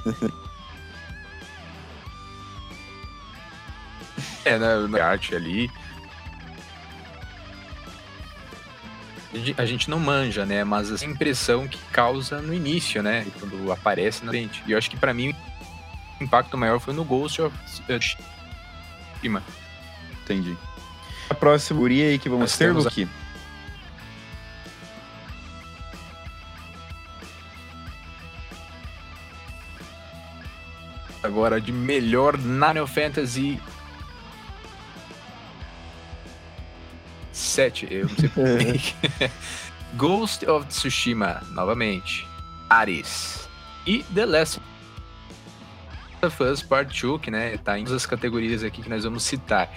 é, 4.45 4.59
na, 4.59 4.87
na 4.87 5.03
arte 5.05 5.35
ali. 5.35 5.71
A 9.57 9.65
gente 9.65 9.89
não 9.89 9.99
manja, 9.99 10.45
né? 10.45 10.63
Mas 10.65 10.93
a 10.93 11.07
impressão 11.07 11.67
que 11.67 11.79
causa 11.91 12.43
no 12.43 12.53
início, 12.53 13.03
né? 13.03 13.27
Quando 13.41 13.73
aparece 13.73 14.25
na 14.25 14.33
frente. 14.33 14.63
E 14.67 14.73
eu 14.73 14.79
acho 14.79 14.91
que 14.91 14.97
para 14.97 15.15
mim 15.15 15.35
o 16.21 16.25
impacto 16.25 16.59
maior 16.59 16.81
foi 16.81 16.93
no 16.93 17.05
Ghost 17.05 17.41
of 17.41 17.57
Tsushima. 17.87 19.43
Entendi. 20.25 20.57
A 21.31 21.35
próxima 21.35 21.81
guria 21.81 22.09
aí 22.09 22.19
que 22.19 22.29
vamos 22.29 22.51
Nós 22.51 22.59
ter, 22.59 22.73
Luke? 22.73 23.09
Agora 31.29 31.61
de 31.61 31.71
melhor 31.71 32.39
Final 32.39 32.87
Fantasy 32.87 33.61
7, 37.31 37.87
eu 37.91 38.09
não 38.09 38.17
sei 38.17 39.31
Ghost 39.95 40.47
of 40.47 40.67
Tsushima, 40.69 41.43
novamente. 41.51 42.27
Ares. 42.71 43.47
E 43.87 44.03
The 44.15 44.25
Last 44.25 44.59
of 46.23 46.43
Us 46.43 46.63
Part 46.63 46.99
2, 46.99 47.21
que 47.21 47.31
né, 47.31 47.59
tá 47.59 47.79
em 47.79 47.85
todas 47.85 48.05
as 48.05 48.07
categorias 48.07 48.65
aqui 48.65 48.81
que 48.81 48.89
nós 48.89 49.05
vamos 49.05 49.23
citar. 49.23 49.71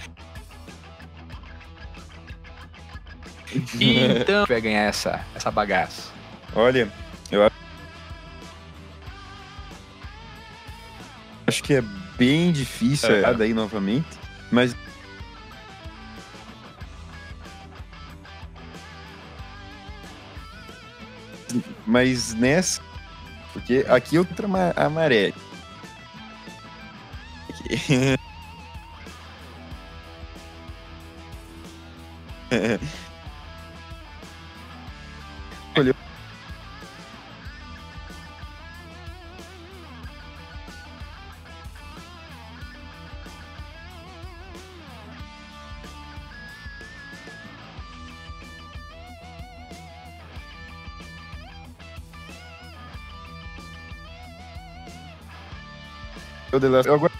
então, 3.78 4.46
vai 4.48 4.62
ganhar 4.62 4.84
essa, 4.84 5.26
essa 5.36 5.52
bagaça? 5.52 6.14
Olha, 6.56 6.90
que 11.72 11.76
é 11.78 11.84
bem 12.18 12.52
difícil 12.52 13.16
é. 13.16 13.34
daí 13.34 13.54
novamente, 13.54 14.06
mas 14.52 14.76
mas 21.86 22.34
nessa 22.34 22.82
porque 23.54 23.86
aqui 23.88 24.18
eu 24.18 24.26
tenho 24.26 24.50
a 24.76 24.90
maré 24.90 25.34
Eu 56.52 56.60
agora 56.96 57.14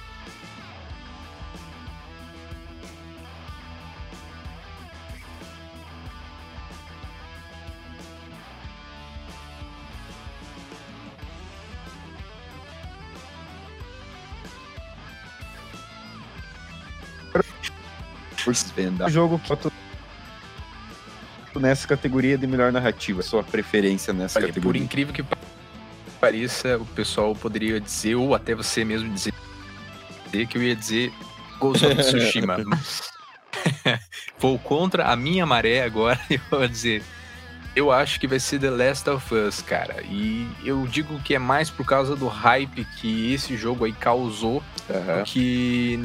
por 18.44 18.54
O 19.06 19.10
jogo 19.10 19.40
que 19.40 19.52
nessa 21.60 21.88
categoria 21.88 22.38
de 22.38 22.48
melhor 22.48 22.72
narrativa, 22.72 23.22
sua 23.22 23.44
preferência 23.44 24.14
nessa 24.14 24.40
Olha, 24.40 24.48
categoria. 24.48 24.82
Por 24.82 24.86
incrível 24.86 25.14
que 25.14 25.24
pareça, 25.24 25.41
o 26.80 26.86
pessoal 26.86 27.36
poderia 27.36 27.80
dizer, 27.80 28.16
ou 28.16 28.36
até 28.36 28.54
você 28.54 28.86
mesmo 28.86 29.14
dizer, 29.14 29.34
que 30.48 30.58
eu 30.58 30.64
ia 30.64 30.76
dizer 30.76 31.12
Ghost 31.60 31.86
of 31.86 31.96
Tsushima. 31.96 32.58
Vou 34.40 34.58
contra 34.58 35.08
a 35.08 35.16
minha 35.16 35.46
maré 35.46 35.84
agora 35.84 36.20
e 36.30 36.38
vou 36.50 36.68
dizer. 36.68 37.04
Eu 37.74 37.90
acho 37.90 38.20
que 38.20 38.28
vai 38.28 38.40
ser 38.40 38.60
The 38.60 38.70
Last 38.70 39.10
of 39.10 39.34
Us, 39.34 39.62
cara. 39.62 40.04
E 40.04 40.46
eu 40.66 40.86
digo 40.88 41.20
que 41.22 41.36
é 41.36 41.40
mais 41.40 41.70
por 41.70 41.86
causa 41.86 42.18
do 42.18 42.28
hype 42.28 42.84
que 42.98 43.34
esse 43.34 43.56
jogo 43.56 43.86
aí 43.86 43.94
causou 43.94 44.62
uhum. 44.90 45.20
do 45.20 45.24
que 45.24 45.98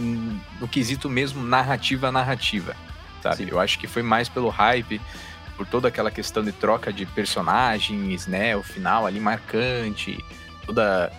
no 0.61 0.69
quesito 0.69 1.09
mesmo 1.11 1.43
narrativa 1.43 2.13
narrativa, 2.13 2.77
sabe? 3.21 3.39
Sim. 3.39 3.49
Eu 3.51 3.59
acho 3.59 3.81
que 3.81 3.89
foi 3.89 4.03
mais 4.03 4.29
pelo 4.29 4.49
hype, 4.49 5.01
por 5.57 5.67
toda 5.67 5.89
aquela 5.89 6.11
questão 6.11 6.45
de 6.45 6.53
troca 6.53 6.93
de 6.93 7.07
personagens, 7.07 8.27
né? 8.27 8.57
O 8.57 8.63
final 8.63 9.07
ali 9.07 9.19
marcante, 9.19 10.23
todas 10.65 11.11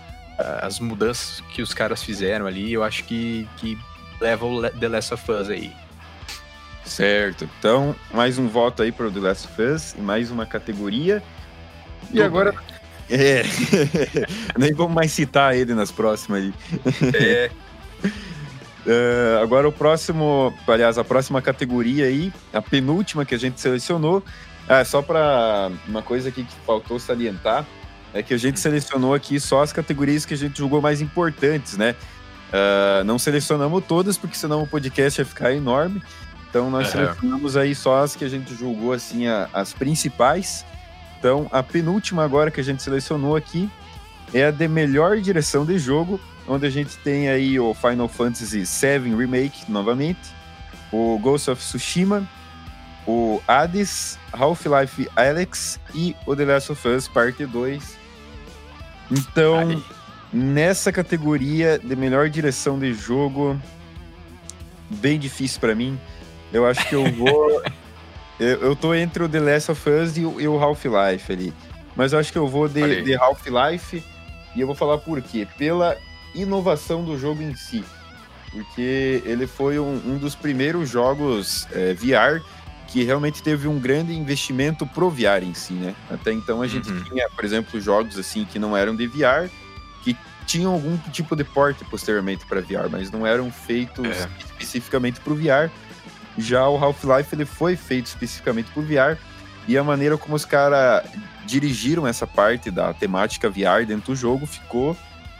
as 0.61 0.79
mudanças 0.79 1.41
que 1.53 1.61
os 1.61 1.73
caras 1.73 2.03
fizeram 2.03 2.45
ali, 2.45 2.71
eu 2.71 2.83
acho 2.83 3.03
que, 3.05 3.47
que 3.57 3.77
leva 4.21 4.45
o 4.45 4.69
The 4.69 4.87
Last 4.87 5.13
of 5.13 5.31
Us 5.31 5.49
aí. 5.49 5.73
Certo. 6.85 7.49
Então, 7.59 7.95
mais 8.13 8.37
um 8.37 8.47
voto 8.47 8.81
aí 8.81 8.91
para 8.91 9.07
o 9.07 9.11
The 9.11 9.19
Last 9.19 9.47
of 9.47 9.61
Us 9.61 9.93
e 9.97 10.01
mais 10.01 10.31
uma 10.31 10.45
categoria. 10.45 11.21
E 12.03 12.07
Tudo 12.07 12.23
agora. 12.23 12.51
Bem. 12.51 12.77
É. 13.09 13.41
Nem 14.59 14.73
vamos 14.73 14.93
mais 14.93 15.13
citar 15.13 15.55
ele 15.55 15.73
nas 15.73 15.89
próximas 15.89 16.43
aí. 16.43 16.53
É. 17.15 17.49
Uh, 18.87 19.43
agora 19.43 19.67
o 19.67 19.71
próximo, 19.71 20.53
aliás, 20.65 20.97
a 20.97 21.03
próxima 21.03 21.41
categoria 21.41 22.05
aí, 22.05 22.31
a 22.53 22.61
penúltima 22.61 23.25
que 23.25 23.35
a 23.35 23.37
gente 23.37 23.59
selecionou, 23.59 24.23
ah, 24.67 24.83
só 24.85 25.01
para 25.01 25.69
uma 25.85 26.01
coisa 26.01 26.29
aqui 26.29 26.45
que 26.45 26.55
faltou 26.65 26.97
salientar, 26.97 27.65
é 28.13 28.23
que 28.23 28.33
a 28.33 28.37
gente 28.37 28.59
selecionou 28.59 29.13
aqui 29.13 29.39
só 29.39 29.61
as 29.61 29.73
categorias 29.73 30.25
que 30.25 30.33
a 30.33 30.37
gente 30.37 30.57
julgou 30.57 30.81
mais 30.81 31.01
importantes, 31.01 31.77
né? 31.77 31.95
Uh, 32.47 33.03
não 33.03 33.19
selecionamos 33.19 33.83
todas, 33.85 34.17
porque 34.17 34.37
senão 34.37 34.63
o 34.63 34.67
podcast 34.67 35.19
ia 35.19 35.25
ficar 35.25 35.53
enorme. 35.53 36.01
Então 36.49 36.69
nós 36.69 36.87
selecionamos 36.87 37.57
aí 37.57 37.75
só 37.75 38.03
as 38.03 38.15
que 38.15 38.23
a 38.23 38.29
gente 38.29 38.55
julgou 38.55 38.93
assim 38.93 39.27
a, 39.27 39.49
as 39.53 39.73
principais. 39.73 40.65
Então 41.19 41.47
a 41.51 41.61
penúltima 41.61 42.23
agora 42.23 42.49
que 42.49 42.61
a 42.61 42.63
gente 42.63 42.81
selecionou 42.81 43.35
aqui 43.35 43.69
é 44.33 44.45
a 44.45 44.51
de 44.51 44.67
melhor 44.67 45.17
direção 45.17 45.65
de 45.65 45.77
jogo, 45.77 46.19
onde 46.47 46.65
a 46.65 46.69
gente 46.69 46.97
tem 46.97 47.29
aí 47.29 47.59
o 47.59 47.73
Final 47.73 48.07
Fantasy 48.07 48.63
VII 48.63 49.15
Remake 49.15 49.69
novamente, 49.69 50.33
o 50.91 51.19
Ghost 51.19 51.51
of 51.51 51.61
Tsushima, 51.61 52.27
o 53.05 53.41
Hades, 53.47 54.17
Half-Life 54.33 55.09
Alex 55.15 55.79
e 55.93 56.15
o 56.25 56.35
The 56.35 56.45
Last 56.45 56.71
of 56.71 56.87
Us 56.87 57.07
Parte 57.07 57.45
2. 57.45 57.97
Então, 59.09 59.81
nessa 60.31 60.91
categoria 60.91 61.79
de 61.79 61.95
melhor 61.95 62.29
direção 62.29 62.77
de 62.77 62.93
jogo, 62.93 63.59
bem 64.89 65.17
difícil 65.17 65.59
para 65.59 65.73
mim. 65.73 65.99
Eu 66.51 66.65
acho 66.65 66.87
que 66.87 66.95
eu 66.95 67.09
vou. 67.13 67.61
eu, 68.39 68.61
eu 68.61 68.75
tô 68.75 68.93
entre 68.93 69.23
o 69.23 69.29
The 69.29 69.39
Last 69.39 69.71
of 69.71 69.89
Us 69.89 70.17
e 70.17 70.25
o, 70.25 70.39
e 70.41 70.47
o 70.47 70.57
Half-Life 70.57 71.31
ali. 71.31 71.53
Mas 71.95 72.13
eu 72.13 72.19
acho 72.19 72.31
que 72.31 72.37
eu 72.37 72.47
vou 72.47 72.67
de, 72.67 73.01
de 73.03 73.15
Half-Life 73.15 74.03
e 74.55 74.61
eu 74.61 74.67
vou 74.67 74.75
falar 74.75 74.97
por 74.97 75.21
quê. 75.21 75.47
Pela 75.57 75.97
inovação 76.41 77.03
do 77.03 77.17
jogo 77.17 77.41
em 77.41 77.55
si. 77.55 77.83
Porque 78.51 79.21
ele 79.25 79.45
foi 79.45 79.77
um, 79.77 80.01
um 80.05 80.17
dos 80.17 80.35
primeiros 80.35 80.89
jogos 80.89 81.67
é, 81.71 81.93
VR 81.93 82.41
que 82.87 83.03
realmente 83.03 83.43
teve 83.43 83.67
um 83.67 83.79
grande 83.79 84.13
investimento 84.13 84.85
pro 84.87 85.09
VR 85.09 85.43
em 85.43 85.53
si, 85.53 85.73
né? 85.73 85.93
Até 86.09 86.31
então 86.31 86.61
a 86.61 86.67
gente 86.67 86.89
uhum. 86.89 87.03
tinha, 87.03 87.29
por 87.29 87.43
exemplo, 87.43 87.79
jogos 87.81 88.17
assim 88.17 88.45
que 88.45 88.57
não 88.57 88.75
eram 88.75 88.95
de 88.95 89.05
VR, 89.07 89.49
que 90.03 90.15
tinham 90.45 90.71
algum 90.71 90.97
tipo 91.11 91.35
de 91.35 91.43
porte 91.43 91.83
posteriormente 91.85 92.45
para 92.45 92.61
VR, 92.61 92.89
mas 92.89 93.11
não 93.11 93.27
eram 93.27 93.51
feitos 93.51 94.07
é. 94.07 94.29
especificamente 94.39 95.19
para 95.19 95.33
o 95.33 95.35
VR. 95.35 95.69
Já 96.37 96.67
o 96.67 96.77
Half-Life 96.77 97.35
ele 97.35 97.45
foi 97.45 97.75
feito 97.75 98.05
especificamente 98.05 98.71
para 98.71 98.81
o 98.81 98.85
VR 98.85 99.19
e 99.67 99.77
a 99.77 99.83
maneira 99.83 100.17
como 100.17 100.35
os 100.35 100.45
caras 100.45 101.03
dirigiram 101.45 102.07
essa 102.07 102.25
parte 102.25 102.71
da 102.71 102.93
temática 102.93 103.49
VR 103.49 103.85
dentro 103.85 104.13
do 104.13 104.15
jogo 104.15 104.45
ficou 104.45 104.95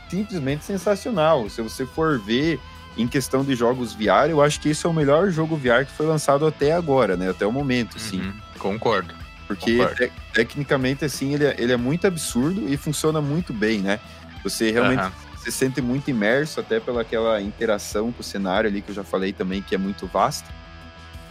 simplesmente 0.09 0.63
sensacional. 0.63 1.49
Se 1.49 1.61
você 1.61 1.85
for 1.85 2.19
ver 2.19 2.59
em 2.97 3.07
questão 3.07 3.43
de 3.43 3.55
jogos 3.55 3.93
VR, 3.93 4.29
eu 4.29 4.41
acho 4.41 4.59
que 4.59 4.69
esse 4.69 4.85
é 4.85 4.89
o 4.89 4.93
melhor 4.93 5.29
jogo 5.29 5.55
VR 5.55 5.85
que 5.85 5.91
foi 5.91 6.05
lançado 6.05 6.45
até 6.45 6.71
agora, 6.71 7.15
né? 7.15 7.29
Até 7.29 7.45
o 7.45 7.51
momento, 7.51 7.99
sim. 7.99 8.21
Uhum, 8.21 8.33
concordo. 8.57 9.13
Porque 9.47 9.77
concordo. 9.77 9.95
Te 9.95 10.11
tecnicamente, 10.33 11.05
assim, 11.05 11.33
ele 11.33 11.45
é, 11.45 11.55
ele 11.57 11.71
é 11.71 11.77
muito 11.77 12.07
absurdo 12.07 12.67
e 12.67 12.75
funciona 12.75 13.21
muito 13.21 13.53
bem, 13.53 13.79
né? 13.79 13.99
Você 14.43 14.71
realmente 14.71 15.03
uhum. 15.03 15.37
se 15.37 15.51
sente 15.51 15.81
muito 15.81 16.09
imerso, 16.09 16.59
até 16.59 16.79
pela 16.79 17.01
aquela 17.01 17.41
interação 17.41 18.11
com 18.11 18.21
o 18.21 18.23
cenário 18.23 18.69
ali 18.69 18.81
que 18.81 18.89
eu 18.89 18.95
já 18.95 19.03
falei 19.03 19.31
também, 19.31 19.61
que 19.61 19.75
é 19.75 19.77
muito 19.77 20.07
vasto. 20.07 20.49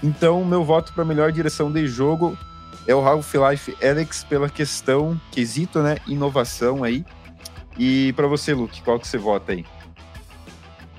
Então, 0.02 0.44
meu 0.44 0.64
voto 0.64 0.92
para 0.92 1.04
melhor 1.04 1.32
direção 1.32 1.72
de 1.72 1.86
jogo 1.86 2.38
é 2.86 2.94
o 2.94 3.04
Half-Life 3.04 3.76
Alex 3.84 4.24
pela 4.24 4.48
questão, 4.48 5.20
quesito, 5.32 5.80
né, 5.80 5.96
inovação 6.06 6.84
aí. 6.84 7.04
E 7.78 8.12
para 8.14 8.26
você, 8.26 8.54
Luke, 8.54 8.82
qual 8.82 8.98
que 8.98 9.06
você 9.06 9.18
vota 9.18 9.52
aí? 9.52 9.64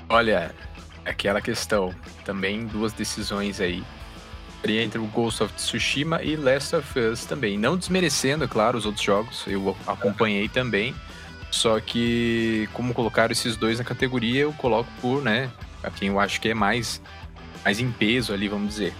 Olha, 0.09 0.53
aquela 1.05 1.41
questão, 1.41 1.93
também 2.23 2.65
duas 2.65 2.93
decisões 2.93 3.59
aí. 3.59 3.83
Entre 4.67 4.99
o 4.99 5.05
Ghost 5.05 5.43
of 5.43 5.53
Tsushima 5.53 6.21
e 6.21 6.35
Last 6.35 6.75
of 6.75 6.99
Us 6.99 7.23
também. 7.23 7.57
Não 7.57 7.77
desmerecendo, 7.77 8.43
é 8.43 8.47
claro, 8.47 8.77
os 8.77 8.85
outros 8.85 9.03
jogos, 9.03 9.45
eu 9.47 9.77
acompanhei 9.85 10.49
também. 10.49 10.93
Só 11.49 11.79
que, 11.79 12.67
como 12.73 12.93
colocaram 12.93 13.31
esses 13.31 13.55
dois 13.55 13.77
na 13.77 13.85
categoria, 13.85 14.41
eu 14.41 14.51
coloco 14.53 14.89
por, 14.99 15.21
né, 15.23 15.49
a 15.81 15.89
quem 15.89 16.09
eu 16.09 16.19
acho 16.19 16.41
que 16.41 16.49
é 16.49 16.53
mais 16.53 17.01
mais 17.63 17.79
em 17.79 17.91
peso 17.91 18.33
ali, 18.33 18.47
vamos 18.47 18.69
dizer. 18.69 18.93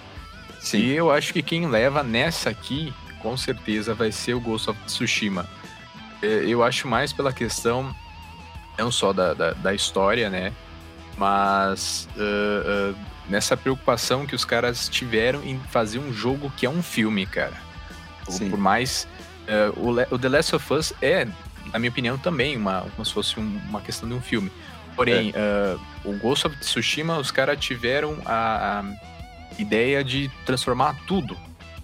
Sim. 0.60 0.80
E 0.80 0.92
eu 0.92 1.12
acho 1.12 1.32
que 1.32 1.42
quem 1.42 1.68
leva 1.68 2.04
nessa 2.04 2.50
aqui, 2.50 2.94
com 3.22 3.38
certeza, 3.38 3.94
vai 3.94 4.12
ser 4.12 4.34
o 4.34 4.42
Ghost 4.42 4.70
of 4.70 4.80
Tsushima. 4.86 5.48
É, 6.22 6.28
eu 6.46 6.64
acho 6.64 6.88
mais 6.88 7.14
pela 7.14 7.32
questão, 7.32 7.96
não 8.78 8.92
só 8.92 9.14
da, 9.14 9.34
da, 9.34 9.52
da 9.52 9.74
história, 9.74 10.30
né? 10.30 10.54
Mas 11.18 12.08
uh, 12.16 12.92
uh, 12.92 12.96
nessa 13.28 13.58
preocupação 13.58 14.26
que 14.26 14.36
os 14.36 14.46
caras 14.46 14.88
tiveram 14.88 15.44
em 15.44 15.60
fazer 15.72 16.00
um 16.00 16.14
jogo 16.14 16.52
que 16.56 16.66
é 16.66 16.70
um 16.70 16.84
filme, 16.84 17.26
cara. 17.26 17.58
Sim. 18.30 18.50
Por 18.50 18.60
mais. 18.60 19.08
Uh, 19.48 19.80
o, 19.80 20.16
o 20.16 20.20
The 20.20 20.30
Last 20.30 20.56
of 20.56 20.74
Us 20.74 20.94
é, 21.02 21.26
na 21.72 21.80
minha 21.80 21.90
opinião, 21.90 22.18
também 22.18 22.58
uma, 22.58 22.82
como 22.82 23.06
se 23.06 23.14
fosse 23.14 23.40
um, 23.40 23.62
uma 23.70 23.82
questão 23.82 24.08
de 24.08 24.16
um 24.16 24.22
filme. 24.22 24.52
Porém, 24.96 25.32
é. 25.36 25.78
o 26.04 26.18
Ghost 26.18 26.48
of 26.48 26.58
Tsushima, 26.58 27.20
os 27.20 27.30
caras 27.30 27.60
tiveram 27.60 28.18
a, 28.26 28.80
a, 28.80 29.62
ideia 29.62 30.04
de 30.04 30.30
transformar 30.46 30.96
tudo 31.06 31.38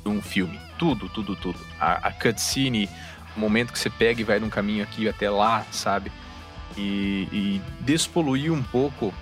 num 0.03 0.21
filme. 0.21 0.59
Tudo, 0.79 1.07
tudo, 1.09 1.35
tudo. 1.35 1.59
A, 1.79 2.07
a 2.07 2.11
cutscene, 2.11 2.89
momento 3.39 3.71
que 3.71 3.79
você 3.79 3.89
pega 3.89 4.21
e 4.21 4.23
vai 4.23 4.39
num 4.39 4.49
caminho 4.49 4.83
aqui 4.83 5.07
até 5.07 5.29
lá, 5.29 5.65
sabe? 5.71 6.11
E, 6.77 7.27
e 7.31 7.61
despoluir 7.79 8.51
um 8.51 8.63
pouco 8.63 9.13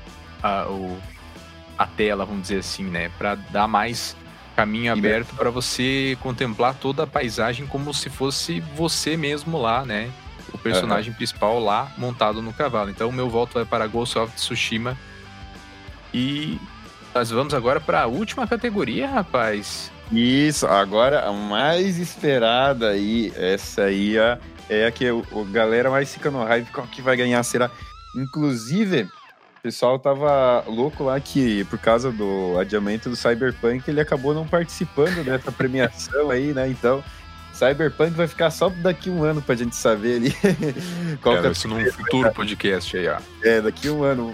a, 0.42 0.68
o, 0.68 0.98
a 1.78 1.86
tela, 1.86 2.26
vamos 2.26 2.44
dizer 2.44 2.60
assim, 2.60 2.86
né? 2.86 3.10
Para 3.18 3.36
dar 3.36 3.68
mais 3.68 4.16
caminho 4.56 4.92
aberto 4.92 5.34
para 5.36 5.50
você 5.50 6.18
contemplar 6.22 6.76
toda 6.76 7.04
a 7.04 7.08
paisagem 7.08 7.66
como 7.66 7.94
se 7.94 8.10
fosse 8.10 8.60
você 8.76 9.16
mesmo 9.16 9.60
lá, 9.60 9.86
né? 9.86 10.12
o 10.54 10.58
personagem 10.58 11.12
uhum. 11.12 11.18
principal 11.18 11.60
lá 11.60 11.92
montado 11.98 12.42
no 12.42 12.54
cavalo. 12.54 12.90
Então 12.90 13.10
o 13.10 13.14
meu 13.14 13.30
voto 13.30 13.54
vai 13.54 13.66
para 13.66 13.88
Ghost 13.88 14.18
of 14.18 14.34
Tsushima. 14.36 14.98
E 16.14 16.60
nós 17.14 17.30
vamos 17.30 17.54
agora 17.54 17.80
para 17.80 18.04
a 18.04 18.08
última 18.08 18.46
categoria, 18.46 19.08
rapaz. 19.08 19.92
Isso, 20.12 20.68
agora 20.68 21.26
a 21.26 21.32
mais 21.32 21.98
esperada 21.98 22.90
aí, 22.90 23.32
essa 23.36 23.84
aí 23.84 24.18
é, 24.18 24.38
é 24.70 24.86
a 24.86 24.92
que 24.92 25.10
o, 25.10 25.26
o 25.32 25.46
galera 25.46 25.90
mais 25.90 26.14
fica 26.14 26.30
no 26.30 26.44
hype, 26.44 26.70
qual 26.72 26.86
que 26.86 27.02
vai 27.02 27.16
ganhar 27.16 27.42
será? 27.44 27.72
Inclusive, 28.16 29.04
o 29.04 29.62
pessoal 29.64 29.98
tava 29.98 30.66
louco 30.68 31.04
lá 31.06 31.20
que, 31.20 31.64
por 31.66 31.80
causa 31.80 32.12
do 32.12 32.58
adiamento 32.60 33.10
do 33.10 33.16
Cyberpunk, 33.16 33.88
ele 33.88 34.02
acabou 34.02 34.34
não 34.34 34.46
participando 34.46 35.24
dessa 35.24 35.52
premiação 35.54 36.30
aí, 36.30 36.54
né? 36.54 36.68
Então, 36.68 37.02
Cyberpunk 37.54 38.12
vai 38.12 38.28
ficar 38.28 38.50
só 38.50 38.70
daqui 38.70 39.10
um 39.10 39.24
ano 39.24 39.42
pra 39.42 39.56
gente 39.56 39.76
saber 39.76 40.18
ali. 40.18 40.36
Qual 41.22 41.38
é, 41.38 41.52
isso 41.52 41.68
num 41.68 41.86
futuro 41.92 42.32
podcast 42.34 42.98
aí, 42.98 43.08
ó. 43.08 43.18
É, 43.44 43.62
daqui 43.62 43.90
um 43.90 44.04
ano. 44.04 44.34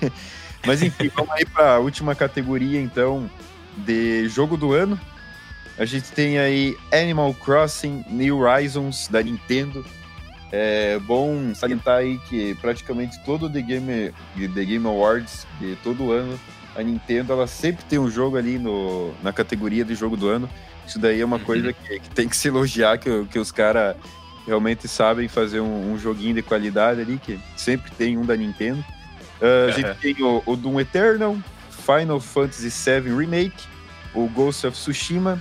Mas 0.66 0.82
enfim, 0.82 1.10
vamos 1.14 1.30
aí 1.30 1.46
pra 1.46 1.78
última 1.78 2.14
categoria, 2.14 2.80
então, 2.80 3.30
de 3.76 4.28
jogo 4.28 4.56
do 4.56 4.72
ano. 4.72 4.98
A 5.78 5.84
gente 5.84 6.10
tem 6.12 6.38
aí 6.38 6.76
Animal 6.92 7.34
Crossing 7.34 8.04
New 8.08 8.38
Horizons 8.38 9.08
da 9.08 9.22
Nintendo. 9.22 9.84
É 10.50 10.98
bom 11.00 11.54
salientar 11.54 11.98
aí 11.98 12.18
que 12.28 12.54
praticamente 12.56 13.22
todo 13.24 13.50
The 13.50 13.60
Game, 13.60 14.14
The 14.36 14.64
Game 14.64 14.86
Awards 14.86 15.46
de 15.60 15.76
todo 15.82 16.12
ano, 16.12 16.38
a 16.74 16.82
Nintendo 16.82 17.32
ela 17.32 17.46
sempre 17.46 17.84
tem 17.84 17.98
um 17.98 18.10
jogo 18.10 18.36
ali 18.36 18.58
no, 18.58 19.12
na 19.22 19.32
categoria 19.32 19.84
de 19.84 19.94
jogo 19.94 20.16
do 20.16 20.28
ano. 20.28 20.48
Isso 20.86 20.98
daí 20.98 21.20
é 21.20 21.24
uma 21.24 21.36
uhum. 21.36 21.44
coisa 21.44 21.72
que, 21.72 22.00
que, 22.00 22.10
tem 22.10 22.28
que 22.28 22.36
se 22.36 22.48
elogiar, 22.48 22.96
que, 22.98 23.24
que 23.26 23.38
os 23.38 23.50
caras 23.50 23.96
realmente 24.46 24.86
sabem 24.86 25.26
fazer 25.26 25.60
um, 25.60 25.92
um 25.92 25.98
joguinho 25.98 26.34
de 26.34 26.42
qualidade 26.42 27.00
ali, 27.00 27.18
que 27.18 27.40
sempre 27.56 27.90
tem 27.90 28.16
um 28.16 28.24
da 28.24 28.36
Nintendo. 28.36 28.84
Uh, 29.40 29.68
a 29.68 29.70
gente 29.72 29.98
tem 29.98 30.24
o, 30.24 30.42
o 30.46 30.56
Doom 30.56 30.80
Eternal, 30.80 31.36
Final 31.86 32.18
Fantasy 32.18 32.68
VII 32.68 33.16
Remake, 33.16 33.64
o 34.12 34.28
Ghost 34.28 34.66
of 34.66 34.76
Tsushima, 34.76 35.40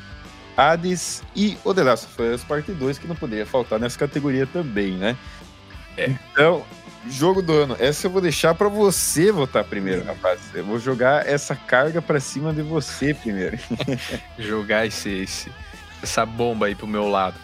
Hades 0.55 1.23
e 1.35 1.57
o 1.63 1.73
The 1.73 1.83
Last 1.83 2.05
of 2.05 2.21
Us 2.21 2.43
Part 2.43 2.71
2, 2.71 2.99
que 2.99 3.07
não 3.07 3.15
poderia 3.15 3.45
faltar 3.45 3.79
nessa 3.79 3.97
categoria 3.97 4.45
também, 4.45 4.93
né? 4.93 5.17
É. 5.97 6.13
Então, 6.31 6.63
jogo 7.09 7.41
do 7.41 7.51
ano. 7.51 7.75
Essa 7.79 8.07
eu 8.07 8.11
vou 8.11 8.21
deixar 8.21 8.53
para 8.53 8.69
você 8.69 9.31
votar 9.31 9.63
primeiro, 9.63 10.05
rapaz. 10.05 10.39
Eu 10.53 10.63
vou 10.63 10.79
jogar 10.79 11.27
essa 11.27 11.55
carga 11.55 12.01
para 12.01 12.19
cima 12.19 12.53
de 12.53 12.61
você 12.61 13.13
primeiro. 13.13 13.57
jogar 14.37 14.85
esse, 14.85 15.09
esse, 15.09 15.51
essa 16.01 16.25
bomba 16.25 16.67
aí 16.67 16.75
pro 16.75 16.87
meu 16.87 17.09
lado. 17.09 17.37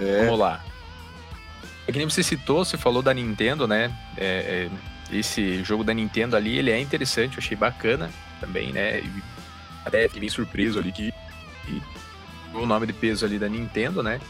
É. 0.00 0.24
Vamos 0.24 0.38
lá. 0.40 0.64
É 1.86 1.92
que 1.92 1.98
nem 1.98 2.08
você 2.08 2.22
citou, 2.22 2.64
você 2.64 2.76
falou 2.76 3.02
da 3.02 3.14
Nintendo, 3.14 3.66
né? 3.66 3.90
É, 4.16 4.68
é, 4.68 5.16
esse 5.16 5.62
jogo 5.64 5.82
da 5.82 5.94
Nintendo 5.94 6.36
ali, 6.36 6.58
ele 6.58 6.70
é 6.70 6.78
interessante, 6.78 7.38
eu 7.38 7.42
achei 7.42 7.56
bacana 7.56 8.10
também, 8.40 8.72
né? 8.72 9.00
E 9.00 9.22
até 9.84 10.08
fiquei 10.08 10.28
surpreso 10.28 10.78
ali 10.78 10.92
que, 10.92 11.12
que 11.64 11.82
o 12.54 12.66
nome 12.66 12.86
de 12.86 12.92
peso 12.92 13.24
ali 13.24 13.38
da 13.38 13.48
Nintendo, 13.48 14.02
né? 14.02 14.20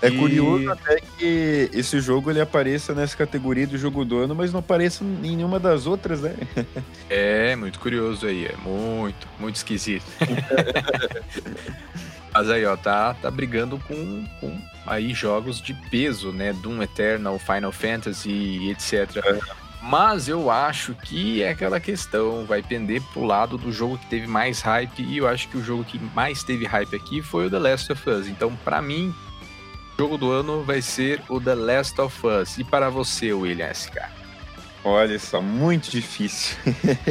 É 0.00 0.08
e... 0.08 0.16
curioso 0.16 0.70
até 0.70 1.00
que 1.00 1.70
esse 1.72 2.00
jogo 2.00 2.30
ele 2.30 2.40
apareça 2.40 2.94
nessa 2.94 3.16
categoria 3.16 3.66
do 3.66 3.76
jogo 3.76 4.04
do 4.04 4.18
ano, 4.18 4.34
mas 4.34 4.52
não 4.52 4.60
apareça 4.60 5.02
em 5.02 5.06
nenhuma 5.06 5.58
das 5.58 5.86
outras, 5.86 6.20
né? 6.20 6.34
É, 7.10 7.56
muito 7.56 7.80
curioso 7.80 8.26
aí, 8.26 8.46
é 8.46 8.54
muito, 8.56 9.26
muito 9.38 9.56
esquisito. 9.56 10.04
mas 12.32 12.50
aí, 12.50 12.64
ó, 12.66 12.76
tá, 12.76 13.14
tá 13.14 13.30
brigando 13.30 13.78
com, 13.88 14.26
com 14.40 14.60
aí 14.86 15.14
jogos 15.14 15.60
de 15.60 15.72
peso, 15.90 16.32
né? 16.32 16.52
Doom 16.52 16.82
Eternal, 16.82 17.38
Final 17.38 17.72
Fantasy 17.72 18.70
etc. 18.70 19.16
É. 19.24 19.67
Mas 19.80 20.28
eu 20.28 20.50
acho 20.50 20.94
que 20.94 21.42
é 21.42 21.50
aquela 21.50 21.78
questão, 21.78 22.44
vai 22.44 22.62
pender 22.62 23.00
pro 23.12 23.24
lado 23.24 23.56
do 23.56 23.72
jogo 23.72 23.96
que 23.96 24.06
teve 24.06 24.26
mais 24.26 24.60
hype, 24.60 25.02
e 25.02 25.18
eu 25.18 25.28
acho 25.28 25.48
que 25.48 25.56
o 25.56 25.62
jogo 25.62 25.84
que 25.84 25.98
mais 26.14 26.42
teve 26.42 26.66
hype 26.66 26.96
aqui 26.96 27.22
foi 27.22 27.46
o 27.46 27.50
The 27.50 27.58
Last 27.58 27.92
of 27.92 28.10
Us. 28.10 28.26
Então, 28.26 28.54
para 28.64 28.82
mim, 28.82 29.14
o 29.94 30.02
jogo 30.02 30.18
do 30.18 30.30
ano 30.30 30.62
vai 30.64 30.82
ser 30.82 31.22
o 31.28 31.40
The 31.40 31.54
Last 31.54 32.00
of 32.00 32.26
Us. 32.26 32.58
E 32.58 32.64
para 32.64 32.90
você, 32.90 33.32
William 33.32 33.72
SK? 33.72 33.98
Olha 34.84 35.18
só, 35.18 35.40
muito 35.40 35.90
difícil. 35.90 36.56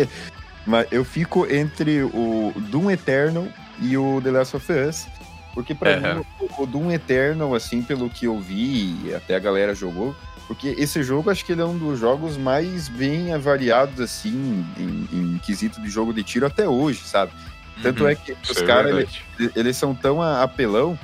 Mas 0.66 0.88
eu 0.92 1.06
fico 1.06 1.48
entre 1.52 2.04
o 2.04 2.54
Doom 2.70 2.92
Eternal 2.92 3.48
e 3.80 3.98
o 3.98 4.22
The 4.22 4.32
Last 4.32 4.58
of 4.58 4.72
Us. 4.72 5.08
Porque 5.54 5.74
para 5.74 5.98
uhum. 5.98 6.20
mim, 6.20 6.26
o 6.58 6.66
Doom 6.66 6.92
Eternal, 6.92 7.56
assim, 7.56 7.82
pelo 7.82 8.10
que 8.10 8.26
eu 8.26 8.40
vi, 8.40 9.14
até 9.16 9.36
a 9.36 9.40
galera 9.40 9.74
jogou, 9.74 10.16
porque 10.48 10.70
esse 10.78 11.04
jogo, 11.04 11.30
acho 11.30 11.44
que 11.44 11.52
ele 11.52 11.62
é 11.62 11.66
um 11.66 11.78
dos 11.78 12.00
jogos 12.00 12.38
mais 12.38 12.88
bem 12.88 13.34
avaliados, 13.34 14.00
assim, 14.00 14.66
em, 14.78 15.08
em 15.12 15.38
quesito 15.40 15.82
de 15.82 15.90
jogo 15.90 16.14
de 16.14 16.24
tiro 16.24 16.46
até 16.46 16.68
hoje, 16.68 17.02
sabe? 17.04 17.34
Tanto 17.84 18.04
uhum, 18.04 18.10
é 18.10 18.16
que 18.16 18.36
os 18.50 18.58
é 18.58 18.66
caras, 18.66 18.96
eles, 19.38 19.52
eles, 19.56 19.78
são 19.78 19.94
tão 19.94 20.22
apelão 20.22 20.98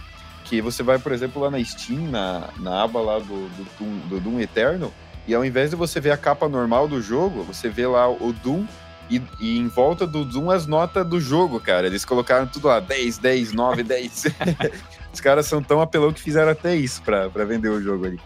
que 0.45 0.62
você 0.62 0.82
vai, 0.82 0.97
por 0.97 1.12
exemplo, 1.12 1.41
lá 1.41 1.51
na 1.51 1.63
Steam, 1.63 2.10
na, 2.10 2.49
na 2.60 2.84
aba 2.84 3.01
lá 3.01 3.19
do, 3.19 3.25
do, 3.25 3.67
Doom, 3.77 3.97
do 4.08 4.19
Doom 4.19 4.39
Eternal, 4.39 4.91
e 5.27 5.36
ao 5.36 5.43
invés 5.43 5.69
de 5.69 5.75
você 5.75 5.99
ver 5.99 6.12
a 6.12 6.17
capa 6.17 6.47
normal 6.47 6.88
do 6.88 7.01
jogo, 7.01 7.43
você 7.43 7.69
vê 7.69 7.86
lá 7.86 8.10
o 8.10 8.34
Doom 8.34 8.65
e, 9.10 9.21
e, 9.39 9.58
em 9.58 9.67
volta 9.67 10.08
do 10.08 10.23
Doom 10.23 10.49
as 10.49 10.65
notas 10.65 11.06
do 11.06 11.19
jogo, 11.19 11.60
cara. 11.60 11.86
Eles 11.86 12.06
colocaram 12.06 12.47
tudo 12.47 12.67
lá, 12.67 12.79
10, 12.79 13.17
10, 13.17 13.51
9, 13.51 13.84
10. 13.84 14.25
Os 15.13 15.19
caras 15.19 15.45
são 15.45 15.62
tão 15.62 15.82
apelão 15.82 16.12
que 16.12 16.21
fizeram 16.21 16.51
até 16.51 16.75
isso 16.75 17.01
pra, 17.03 17.29
pra 17.29 17.45
vender 17.45 17.69
o 17.69 17.82
jogo 17.82 18.06
ali. 18.06 18.19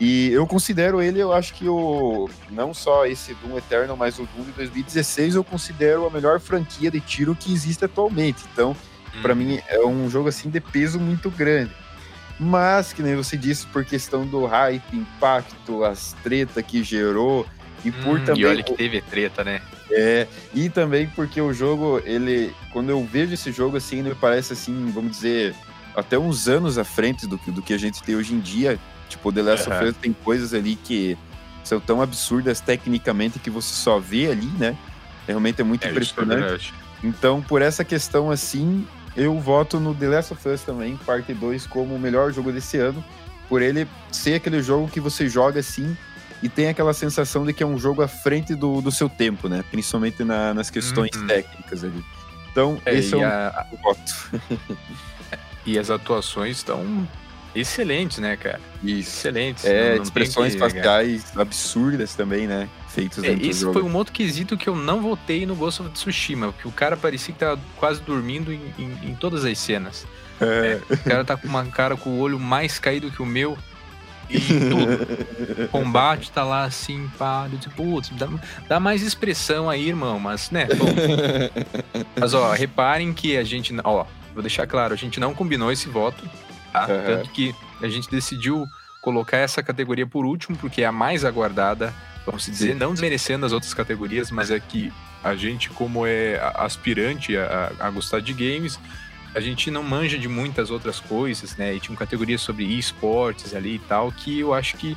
E 0.00 0.30
eu 0.32 0.46
considero 0.46 1.00
ele, 1.00 1.20
eu 1.20 1.32
acho 1.32 1.54
que 1.54 1.68
o. 1.68 2.28
Não 2.50 2.74
só 2.74 3.06
esse 3.06 3.34
Doom 3.34 3.56
Eternal, 3.56 3.96
mas 3.96 4.18
o 4.18 4.28
Doom 4.34 4.44
de 4.46 4.52
2016 4.52 5.36
eu 5.36 5.44
considero 5.44 6.06
a 6.06 6.10
melhor 6.10 6.40
franquia 6.40 6.90
de 6.90 7.00
tiro 7.00 7.34
que 7.34 7.52
existe 7.52 7.84
atualmente. 7.84 8.42
Então, 8.52 8.72
hum. 9.14 9.22
para 9.22 9.34
mim, 9.34 9.60
é 9.68 9.78
um 9.84 10.10
jogo 10.10 10.28
assim 10.28 10.50
de 10.50 10.60
peso 10.60 10.98
muito 10.98 11.30
grande. 11.30 11.72
Mas, 12.38 12.92
que 12.92 13.00
nem 13.00 13.14
você 13.14 13.36
disse, 13.36 13.64
por 13.66 13.84
questão 13.84 14.26
do 14.26 14.44
hype, 14.44 14.96
impacto, 14.96 15.84
as 15.84 16.14
treta 16.24 16.60
que 16.60 16.82
gerou, 16.82 17.46
e 17.84 17.92
por 17.92 18.18
hum, 18.18 18.24
também. 18.24 18.42
E 18.42 18.46
olha 18.46 18.62
que 18.62 18.74
teve 18.74 19.00
treta, 19.00 19.44
né? 19.44 19.62
É, 19.90 20.26
e 20.52 20.68
também 20.68 21.06
porque 21.06 21.40
o 21.40 21.52
jogo, 21.52 22.02
ele. 22.04 22.52
Quando 22.72 22.90
eu 22.90 23.04
vejo 23.04 23.34
esse 23.34 23.52
jogo 23.52 23.76
assim, 23.76 24.00
ele 24.00 24.08
me 24.08 24.14
parece 24.16 24.54
assim, 24.54 24.90
vamos 24.92 25.12
dizer, 25.12 25.54
até 25.94 26.18
uns 26.18 26.48
anos 26.48 26.78
à 26.78 26.84
frente 26.84 27.28
do, 27.28 27.36
do 27.36 27.62
que 27.62 27.72
a 27.72 27.78
gente 27.78 28.02
tem 28.02 28.16
hoje 28.16 28.34
em 28.34 28.40
dia 28.40 28.80
Tipo, 29.08 29.32
The 29.32 29.42
Last 29.42 29.68
uhum. 29.68 29.76
of 29.76 29.84
Us 29.86 29.96
tem 29.96 30.12
coisas 30.12 30.54
ali 30.54 30.76
que 30.76 31.16
são 31.62 31.80
tão 31.80 32.02
absurdas 32.02 32.60
tecnicamente 32.60 33.38
que 33.38 33.50
você 33.50 33.74
só 33.74 33.98
vê 33.98 34.30
ali, 34.30 34.46
né? 34.58 34.76
Realmente 35.26 35.60
é 35.60 35.64
muito 35.64 35.86
é, 35.86 35.90
impressionante. 35.90 36.74
Então, 37.02 37.40
por 37.42 37.62
essa 37.62 37.84
questão 37.84 38.30
assim, 38.30 38.86
eu 39.16 39.38
voto 39.40 39.80
no 39.80 39.94
The 39.94 40.08
Last 40.08 40.32
of 40.32 40.48
Us 40.48 40.62
também, 40.62 40.96
parte 40.96 41.32
2, 41.32 41.66
como 41.66 41.94
o 41.94 41.98
melhor 41.98 42.32
jogo 42.32 42.52
desse 42.52 42.78
ano, 42.78 43.02
por 43.48 43.62
ele 43.62 43.86
ser 44.10 44.34
aquele 44.34 44.62
jogo 44.62 44.88
que 44.88 45.00
você 45.00 45.28
joga 45.28 45.60
assim 45.60 45.96
e 46.42 46.48
tem 46.48 46.68
aquela 46.68 46.92
sensação 46.92 47.44
de 47.44 47.52
que 47.52 47.62
é 47.62 47.66
um 47.66 47.78
jogo 47.78 48.02
à 48.02 48.08
frente 48.08 48.54
do, 48.54 48.80
do 48.80 48.90
seu 48.90 49.08
tempo, 49.08 49.48
né? 49.48 49.64
Principalmente 49.70 50.22
na, 50.24 50.52
nas 50.52 50.68
questões 50.68 51.10
uhum. 51.16 51.26
técnicas 51.26 51.84
ali. 51.84 52.04
Então, 52.50 52.80
é, 52.84 52.94
esse 52.94 53.14
é 53.14 53.16
o, 53.16 53.24
a... 53.24 53.66
o 53.72 53.76
voto. 53.78 54.30
e 55.64 55.78
as 55.78 55.90
atuações 55.90 56.58
estão 56.58 57.08
excelentes, 57.54 58.18
né, 58.18 58.36
cara? 58.36 58.60
Isso. 58.82 59.10
Excelentes. 59.10 59.64
É, 59.64 59.96
não, 59.96 60.02
expressões 60.02 60.54
faciais 60.54 61.36
absurdas 61.36 62.14
também, 62.14 62.46
né? 62.46 62.68
Feitos 62.88 63.24
é, 63.24 63.32
Esse 63.32 63.64
foi 63.64 63.82
um 63.82 63.94
outro 63.96 64.12
quesito 64.12 64.56
que 64.56 64.68
eu 64.68 64.76
não 64.76 65.02
votei 65.02 65.44
no 65.44 65.56
Ghost 65.56 65.82
of 65.82 65.90
Tsushima, 65.90 66.52
porque 66.52 66.68
o 66.68 66.72
cara 66.72 66.96
parecia 66.96 67.34
que 67.34 67.40
tava 67.40 67.60
quase 67.76 68.00
dormindo 68.00 68.52
em, 68.52 68.60
em, 68.78 69.10
em 69.10 69.14
todas 69.16 69.44
as 69.44 69.58
cenas. 69.58 70.06
É. 70.40 70.80
É, 70.88 70.94
o 70.94 70.98
cara 70.98 71.24
tá 71.24 71.36
com 71.36 71.48
uma 71.48 71.64
cara 71.66 71.96
com 71.96 72.10
o 72.10 72.18
olho 72.18 72.38
mais 72.38 72.78
caído 72.78 73.10
que 73.10 73.22
o 73.22 73.26
meu. 73.26 73.58
E 74.30 74.40
tudo. 74.40 75.64
O 75.64 75.68
combate 75.82 76.30
tá 76.30 76.44
lá 76.44 76.64
assim, 76.64 77.10
pá. 77.18 77.48
Tipo, 77.60 77.74
putz, 77.74 78.10
dá, 78.10 78.28
dá, 78.68 78.80
mais 78.80 79.02
expressão 79.02 79.68
aí, 79.68 79.88
irmão. 79.88 80.18
Mas, 80.18 80.50
né, 80.50 80.66
bom. 80.66 80.86
Mas, 82.18 82.32
ó, 82.32 82.52
reparem 82.52 83.12
que 83.12 83.36
a 83.36 83.44
gente. 83.44 83.74
Ó, 83.84 84.06
vou 84.32 84.42
deixar 84.42 84.66
claro, 84.66 84.94
a 84.94 84.96
gente 84.96 85.20
não 85.20 85.34
combinou 85.34 85.70
esse 85.70 85.88
voto. 85.88 86.28
Tá? 86.74 86.88
Uhum. 86.88 87.04
Tanto 87.06 87.30
que 87.30 87.54
a 87.80 87.88
gente 87.88 88.10
decidiu 88.10 88.66
colocar 89.00 89.36
essa 89.36 89.62
categoria 89.62 90.04
por 90.04 90.26
último, 90.26 90.56
porque 90.56 90.82
é 90.82 90.86
a 90.86 90.92
mais 90.92 91.24
aguardada, 91.24 91.94
vamos 92.26 92.44
dizer, 92.46 92.72
Sim. 92.72 92.78
não 92.78 92.92
desmerecendo 92.92 93.46
as 93.46 93.52
outras 93.52 93.72
categorias, 93.72 94.32
mas 94.32 94.50
é 94.50 94.58
que 94.58 94.92
a 95.22 95.36
gente, 95.36 95.70
como 95.70 96.04
é 96.04 96.40
aspirante 96.56 97.36
a, 97.36 97.70
a, 97.78 97.90
gostar 97.90 98.20
de 98.20 98.32
games, 98.32 98.80
a 99.36 99.40
gente 99.40 99.70
não 99.70 99.84
manja 99.84 100.18
de 100.18 100.26
muitas 100.26 100.68
outras 100.68 100.98
coisas, 100.98 101.56
né? 101.56 101.74
E 101.74 101.78
tinha 101.78 101.92
uma 101.92 101.98
categoria 101.98 102.38
sobre 102.38 102.64
esportes 102.64 103.54
ali 103.54 103.76
e 103.76 103.78
tal, 103.78 104.10
que 104.10 104.40
eu 104.40 104.52
acho 104.52 104.76
que 104.76 104.96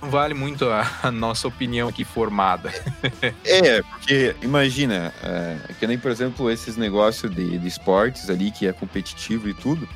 não 0.00 0.10
vale 0.10 0.32
muito 0.32 0.66
a, 0.70 0.88
a 1.02 1.10
nossa 1.10 1.48
opinião 1.48 1.88
aqui 1.88 2.04
formada. 2.04 2.72
é, 3.44 3.82
porque 3.82 4.36
imagina, 4.42 5.12
é, 5.24 5.58
que 5.74 5.86
nem, 5.88 5.98
por 5.98 6.12
exemplo, 6.12 6.48
esses 6.50 6.76
negócios 6.76 7.34
de, 7.34 7.58
de 7.58 7.66
esportes 7.66 8.30
ali, 8.30 8.52
que 8.52 8.66
é 8.66 8.72
competitivo 8.72 9.48
e 9.48 9.54
tudo, 9.54 9.88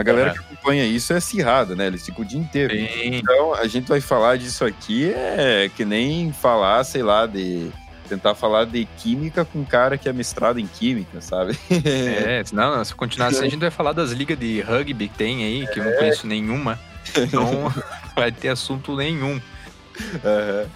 a 0.00 0.02
galera 0.02 0.30
é. 0.30 0.32
que 0.32 0.38
acompanha 0.38 0.86
isso 0.86 1.12
é 1.12 1.16
acirrada, 1.16 1.76
né? 1.76 1.86
Eles 1.86 2.04
ficam 2.04 2.24
o 2.24 2.26
dia 2.26 2.38
inteiro. 2.38 2.74
Sim. 2.74 3.16
Então, 3.16 3.52
a 3.52 3.66
gente 3.66 3.86
vai 3.86 4.00
falar 4.00 4.38
disso 4.38 4.64
aqui 4.64 5.12
é 5.12 5.70
que 5.76 5.84
nem 5.84 6.32
falar, 6.32 6.82
sei 6.84 7.02
lá, 7.02 7.26
de 7.26 7.70
tentar 8.08 8.34
falar 8.34 8.64
de 8.64 8.86
química 8.96 9.44
com 9.44 9.60
um 9.60 9.64
cara 9.64 9.98
que 9.98 10.08
é 10.08 10.12
mestrado 10.12 10.58
em 10.58 10.66
química, 10.66 11.20
sabe? 11.20 11.56
É, 11.70 12.42
não, 12.50 12.82
se 12.82 12.94
continuar 12.94 13.28
assim, 13.28 13.44
a 13.44 13.50
gente 13.50 13.60
vai 13.60 13.70
falar 13.70 13.92
das 13.92 14.10
ligas 14.10 14.38
de 14.38 14.62
rugby 14.62 15.08
que 15.08 15.18
tem 15.18 15.44
aí, 15.44 15.66
que 15.66 15.78
é. 15.78 15.82
eu 15.82 15.84
não 15.84 15.92
é. 15.92 15.96
conheço 15.96 16.26
nenhuma. 16.26 16.80
Então, 17.14 17.72
vai 18.16 18.32
ter 18.32 18.48
assunto 18.48 18.96
nenhum. 18.96 19.34
Uhum. 19.34 20.66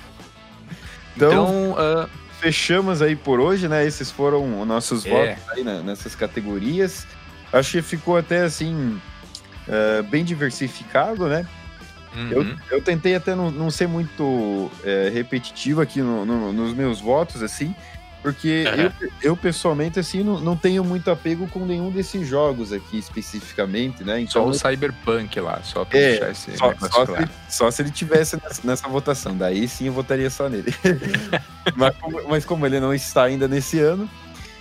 Então, 1.16 1.31
então 1.33 1.72
uh... 1.72 2.09
fechamos 2.41 3.01
aí 3.01 3.16
por 3.16 3.41
hoje, 3.41 3.68
né? 3.68 3.87
Esses 3.87 4.11
foram 4.11 4.61
os 4.61 4.68
nossos 4.68 5.07
é. 5.07 5.11
votos 5.11 5.51
aí 5.51 5.64
né, 5.64 5.81
nessas 5.83 6.14
categorias. 6.14 7.07
Acho 7.51 7.72
que 7.72 7.83
ficou 7.83 8.18
até 8.18 8.43
assim 8.43 9.01
uh, 9.69 10.03
bem 10.05 10.25
diversificado, 10.25 11.27
né? 11.27 11.47
Uhum. 12.15 12.31
Eu, 12.31 12.57
eu 12.71 12.83
tentei 12.83 13.15
até 13.15 13.35
não, 13.35 13.51
não 13.51 13.71
ser 13.71 13.89
muito 13.89 14.23
uh, 14.23 14.71
repetitivo 15.12 15.81
aqui 15.81 16.01
no, 16.01 16.25
no, 16.25 16.53
nos 16.53 16.73
meus 16.73 17.01
votos, 17.01 17.43
assim, 17.43 17.75
porque 18.23 18.65
uhum. 18.67 18.83
eu, 19.01 19.11
eu, 19.23 19.37
pessoalmente, 19.37 19.99
assim, 19.99 20.23
não, 20.23 20.41
não 20.41 20.57
tenho 20.57 20.85
muito 20.85 21.11
apego 21.11 21.47
com 21.49 21.67
nenhum 21.67 21.91
desses 21.91 22.27
jogos 22.27 22.73
aqui 22.73 22.99
especificamente, 22.99 24.05
né? 24.05 24.21
Então, 24.21 24.45
só 24.45 24.49
o 24.49 24.55
Cyberpunk 24.55 25.41
lá, 25.41 25.61
só 25.62 25.85
pra 25.85 25.99
é, 25.99 26.11
deixar 26.11 26.31
esse 26.31 26.57
só, 26.57 26.73
só, 26.75 27.05
claro. 27.05 27.29
se, 27.49 27.57
só 27.57 27.71
se 27.71 27.83
ele 27.83 27.91
tivesse 27.91 28.41
nessa, 28.43 28.61
nessa, 28.65 28.89
votação, 28.89 29.37
daí 29.37 29.67
sim 29.67 29.89
eu 29.89 29.93
votaria 29.93 30.31
só 30.31 30.49
nele. 30.49 30.73
mas, 31.77 31.97
como, 31.97 32.29
mas 32.29 32.45
como 32.45 32.65
ele 32.65 32.79
não 32.81 32.95
está 32.95 33.25
ainda 33.25 33.49
nesse 33.49 33.81
ano, 33.81 34.09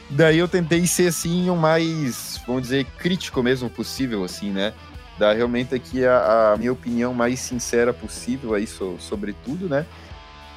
Daí 0.10 0.38
eu 0.38 0.48
tentei 0.48 0.86
ser 0.86 1.08
assim 1.08 1.50
o 1.50 1.56
mais, 1.56 2.40
vamos 2.46 2.64
dizer, 2.64 2.86
crítico 2.98 3.42
mesmo 3.42 3.70
possível, 3.70 4.24
assim, 4.24 4.52
né? 4.52 4.74
Dar 5.18 5.34
realmente 5.34 5.76
aqui 5.76 6.06
a, 6.06 6.54
a 6.54 6.58
minha 6.58 6.72
opinião 6.72 7.14
mais 7.14 7.40
sincera 7.40 7.94
possível 7.94 8.54
aí 8.54 8.66
so, 8.66 8.96
sobre 9.00 9.34
tudo, 9.46 9.70
né? 9.70 9.86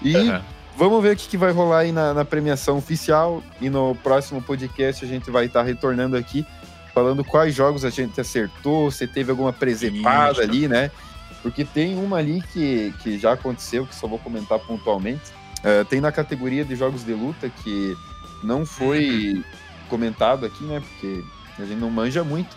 E 0.03 0.17
uhum. 0.17 0.41
vamos 0.77 1.03
ver 1.03 1.15
o 1.15 1.17
que, 1.17 1.29
que 1.29 1.37
vai 1.37 1.53
rolar 1.53 1.81
aí 1.81 1.93
na, 1.93 2.15
na, 2.15 2.25
premiação 2.25 2.79
oficial. 2.79 3.43
E 3.61 3.69
no 3.69 3.95
próximo 3.97 4.43
podcast 4.43 5.05
a 5.05 5.09
gente 5.09 5.31
vai 5.31 5.47
estar 5.47 5.61
tá 5.61 5.67
retornando 5.67 6.17
aqui, 6.17 6.47
falando 6.95 7.25
quais 7.25 7.55
jogos 7.55 7.85
a 7.85 7.91
gente 7.91 8.21
acertou, 8.21 8.91
se 8.91 9.07
teve 9.07 9.31
alguma 9.31 9.53
presepada 9.53 10.43
ali, 10.43 10.69
né? 10.69 10.91
Porque 11.43 11.65
tem 11.65 11.97
uma 11.97 12.19
ali 12.19 12.43
que, 12.53 12.93
que 13.03 13.19
já 13.19 13.33
aconteceu, 13.33 13.87
que 13.87 13.95
só 13.95 14.07
vou 14.07 14.19
comentar 14.19 14.59
pontualmente. 14.59 15.31
Uh, 15.59 15.85
tem 15.85 16.01
na 16.01 16.13
categoria 16.13 16.65
de 16.65 16.75
jogos 16.77 17.05
de 17.05 17.13
luta 17.13 17.49
que 17.49 17.97
não 18.43 18.67
foi 18.67 19.35
uhum. 19.35 19.45
comentado 19.89 20.47
aqui, 20.47 20.65
né? 20.65 20.81
Porque 20.81 21.23
a 21.59 21.65
gente 21.65 21.79
não 21.79 21.91
manja 21.91 22.25
muito. 22.25 22.57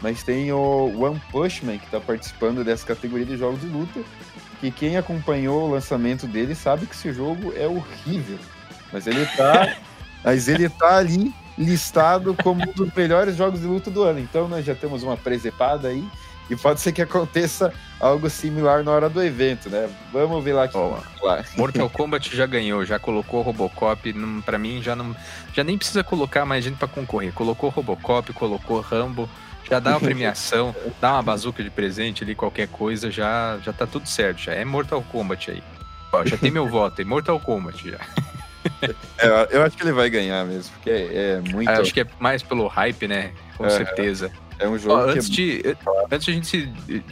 Mas 0.00 0.22
tem 0.22 0.52
o 0.52 1.02
One 1.02 1.20
Punch 1.30 1.64
Man 1.64 1.78
que 1.78 1.86
está 1.86 2.00
participando 2.00 2.62
dessa 2.62 2.86
categoria 2.86 3.26
de 3.26 3.36
jogos 3.36 3.60
de 3.60 3.66
luta. 3.66 4.00
Que 4.60 4.70
quem 4.70 4.96
acompanhou 4.96 5.68
o 5.68 5.70
lançamento 5.70 6.26
dele 6.26 6.54
sabe 6.54 6.86
que 6.86 6.94
esse 6.94 7.12
jogo 7.12 7.52
é 7.56 7.66
horrível. 7.66 8.38
Mas 8.92 9.06
ele 9.06 9.24
tá, 9.26 9.76
mas 10.24 10.48
ele 10.48 10.68
tá 10.68 10.96
ali 10.96 11.32
listado 11.56 12.34
como 12.42 12.62
um 12.62 12.72
dos 12.72 12.92
melhores 12.94 13.36
jogos 13.36 13.60
de 13.60 13.66
luta 13.66 13.90
do 13.90 14.02
ano. 14.02 14.20
Então 14.20 14.48
nós 14.48 14.64
já 14.64 14.74
temos 14.74 15.02
uma 15.02 15.16
presepada 15.16 15.88
aí. 15.88 16.06
E 16.50 16.56
pode 16.56 16.80
ser 16.80 16.92
que 16.92 17.02
aconteça 17.02 17.74
algo 18.00 18.30
similar 18.30 18.82
na 18.82 18.90
hora 18.90 19.10
do 19.10 19.22
evento, 19.22 19.68
né? 19.68 19.88
Vamos 20.10 20.42
ver 20.42 20.54
lá 20.54 20.66
que 20.66 20.76
oh, 20.78 20.96
lá. 21.22 21.44
Mortal 21.56 21.90
Kombat 21.92 22.34
já 22.34 22.46
ganhou, 22.46 22.86
já 22.86 22.98
colocou 22.98 23.42
Robocop, 23.42 24.14
para 24.46 24.58
mim 24.58 24.80
já 24.82 24.96
não 24.96 25.14
já 25.52 25.62
nem 25.62 25.76
precisa 25.76 26.02
colocar 26.02 26.46
mais 26.46 26.64
gente 26.64 26.78
para 26.78 26.88
concorrer. 26.88 27.34
Colocou 27.34 27.68
Robocop, 27.68 28.32
colocou 28.32 28.80
Rambo, 28.80 29.28
já 29.68 29.78
dá 29.78 29.90
uma 29.90 30.00
premiação, 30.00 30.74
dá 31.00 31.12
uma 31.12 31.22
bazuca 31.22 31.62
de 31.62 31.70
presente 31.70 32.24
ali, 32.24 32.34
qualquer 32.34 32.68
coisa, 32.68 33.10
já, 33.10 33.58
já 33.62 33.72
tá 33.72 33.86
tudo 33.86 34.08
certo. 34.08 34.38
Já 34.38 34.52
é 34.52 34.64
Mortal 34.64 35.02
Kombat 35.02 35.50
aí. 35.50 35.62
Ó, 36.12 36.24
já 36.24 36.36
tem 36.36 36.50
meu 36.50 36.66
voto, 36.70 37.00
é 37.00 37.04
Mortal 37.04 37.38
Kombat 37.40 37.90
já. 37.90 37.98
É, 39.18 39.56
eu 39.56 39.62
acho 39.62 39.76
que 39.76 39.82
ele 39.82 39.92
vai 39.92 40.10
ganhar 40.10 40.44
mesmo, 40.44 40.72
porque 40.74 40.90
é, 40.90 41.40
é 41.40 41.40
muito. 41.52 41.70
acho 41.70 41.92
que 41.92 42.00
é 42.00 42.06
mais 42.18 42.42
pelo 42.42 42.66
hype, 42.66 43.06
né? 43.06 43.32
Com 43.56 43.66
é, 43.66 43.70
certeza. 43.70 44.30
É 44.58 44.68
um 44.68 44.76
jogo. 44.76 44.94
Ó, 44.94 45.10
antes, 45.10 45.28
é 45.28 45.32
de, 45.32 45.76
antes 46.10 46.24
de 46.24 46.30
a 46.30 46.34
gente 46.34 46.66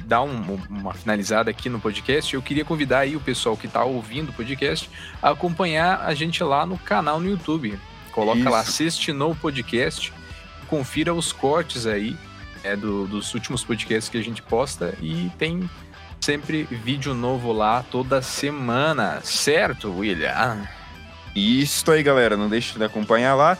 dar 0.04 0.22
um, 0.22 0.58
uma 0.68 0.92
finalizada 0.92 1.50
aqui 1.50 1.68
no 1.68 1.78
podcast, 1.78 2.34
eu 2.34 2.42
queria 2.42 2.64
convidar 2.64 3.00
aí 3.00 3.14
o 3.14 3.20
pessoal 3.20 3.56
que 3.56 3.66
está 3.66 3.84
ouvindo 3.84 4.30
o 4.30 4.32
podcast 4.32 4.90
a 5.22 5.30
acompanhar 5.30 6.00
a 6.00 6.12
gente 6.14 6.42
lá 6.42 6.66
no 6.66 6.76
canal 6.76 7.20
no 7.20 7.30
YouTube. 7.30 7.78
Coloca 8.10 8.38
Isso. 8.38 8.48
lá, 8.48 8.60
assiste 8.60 9.12
no 9.12 9.34
podcast, 9.34 10.12
confira 10.66 11.14
os 11.14 11.32
cortes 11.32 11.86
aí 11.86 12.16
é, 12.66 12.76
do, 12.76 13.06
dos 13.06 13.32
últimos 13.34 13.62
podcasts 13.62 14.08
que 14.08 14.18
a 14.18 14.22
gente 14.22 14.42
posta 14.42 14.94
e 15.00 15.30
tem 15.38 15.68
sempre 16.20 16.64
vídeo 16.64 17.14
novo 17.14 17.52
lá 17.52 17.84
toda 17.90 18.20
semana, 18.20 19.20
certo, 19.22 19.96
William? 19.96 20.66
Isso 21.34 21.88
aí, 21.90 22.02
galera. 22.02 22.36
Não 22.36 22.48
deixe 22.48 22.76
de 22.76 22.84
acompanhar 22.84 23.34
lá. 23.34 23.56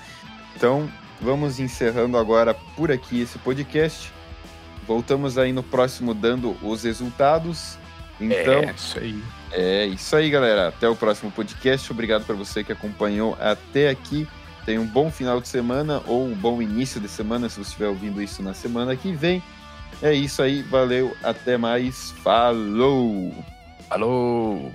Então, 0.57 0.91
vamos 1.21 1.61
encerrando 1.61 2.17
agora 2.17 2.55
por 2.55 2.91
aqui 2.91 3.21
esse 3.21 3.39
podcast. 3.39 4.13
Voltamos 4.87 5.37
aí 5.39 5.53
no 5.53 5.63
próximo 5.63 6.15
dando 6.15 6.57
os 6.63 6.83
resultados. 6.83 7.79
Então, 8.21 8.55
é 8.55 8.75
isso 8.75 8.99
aí. 8.99 9.23
É 9.53 9.87
isso 9.87 10.17
aí, 10.17 10.31
galera. 10.31 10.69
Até 10.69 10.89
o 10.89 10.97
próximo 10.97 11.31
podcast. 11.31 11.93
Obrigado 11.93 12.25
para 12.25 12.35
você 12.35 12.65
que 12.65 12.73
acompanhou 12.73 13.37
até 13.39 13.91
aqui. 13.91 14.27
Tenha 14.67 14.81
um 14.81 14.87
bom 14.87 15.12
final 15.12 15.41
de 15.41 15.47
semana 15.47 16.03
ou 16.07 16.27
um 16.27 16.35
bom 16.35 16.61
início 16.61 17.01
de 17.01 17.09
semana, 17.09 17.49
se 17.49 17.55
você 17.55 17.62
estiver 17.62 17.89
ouvindo 17.89 18.21
isso 18.21 18.43
na 18.43 18.53
semana 18.53 18.97
que 18.97 19.12
vem. 19.12 19.41
É 20.03 20.12
isso 20.12 20.43
aí, 20.43 20.61
valeu, 20.62 21.17
até 21.23 21.57
mais, 21.57 22.11
falou! 22.23 23.33
Falou! 23.89 24.73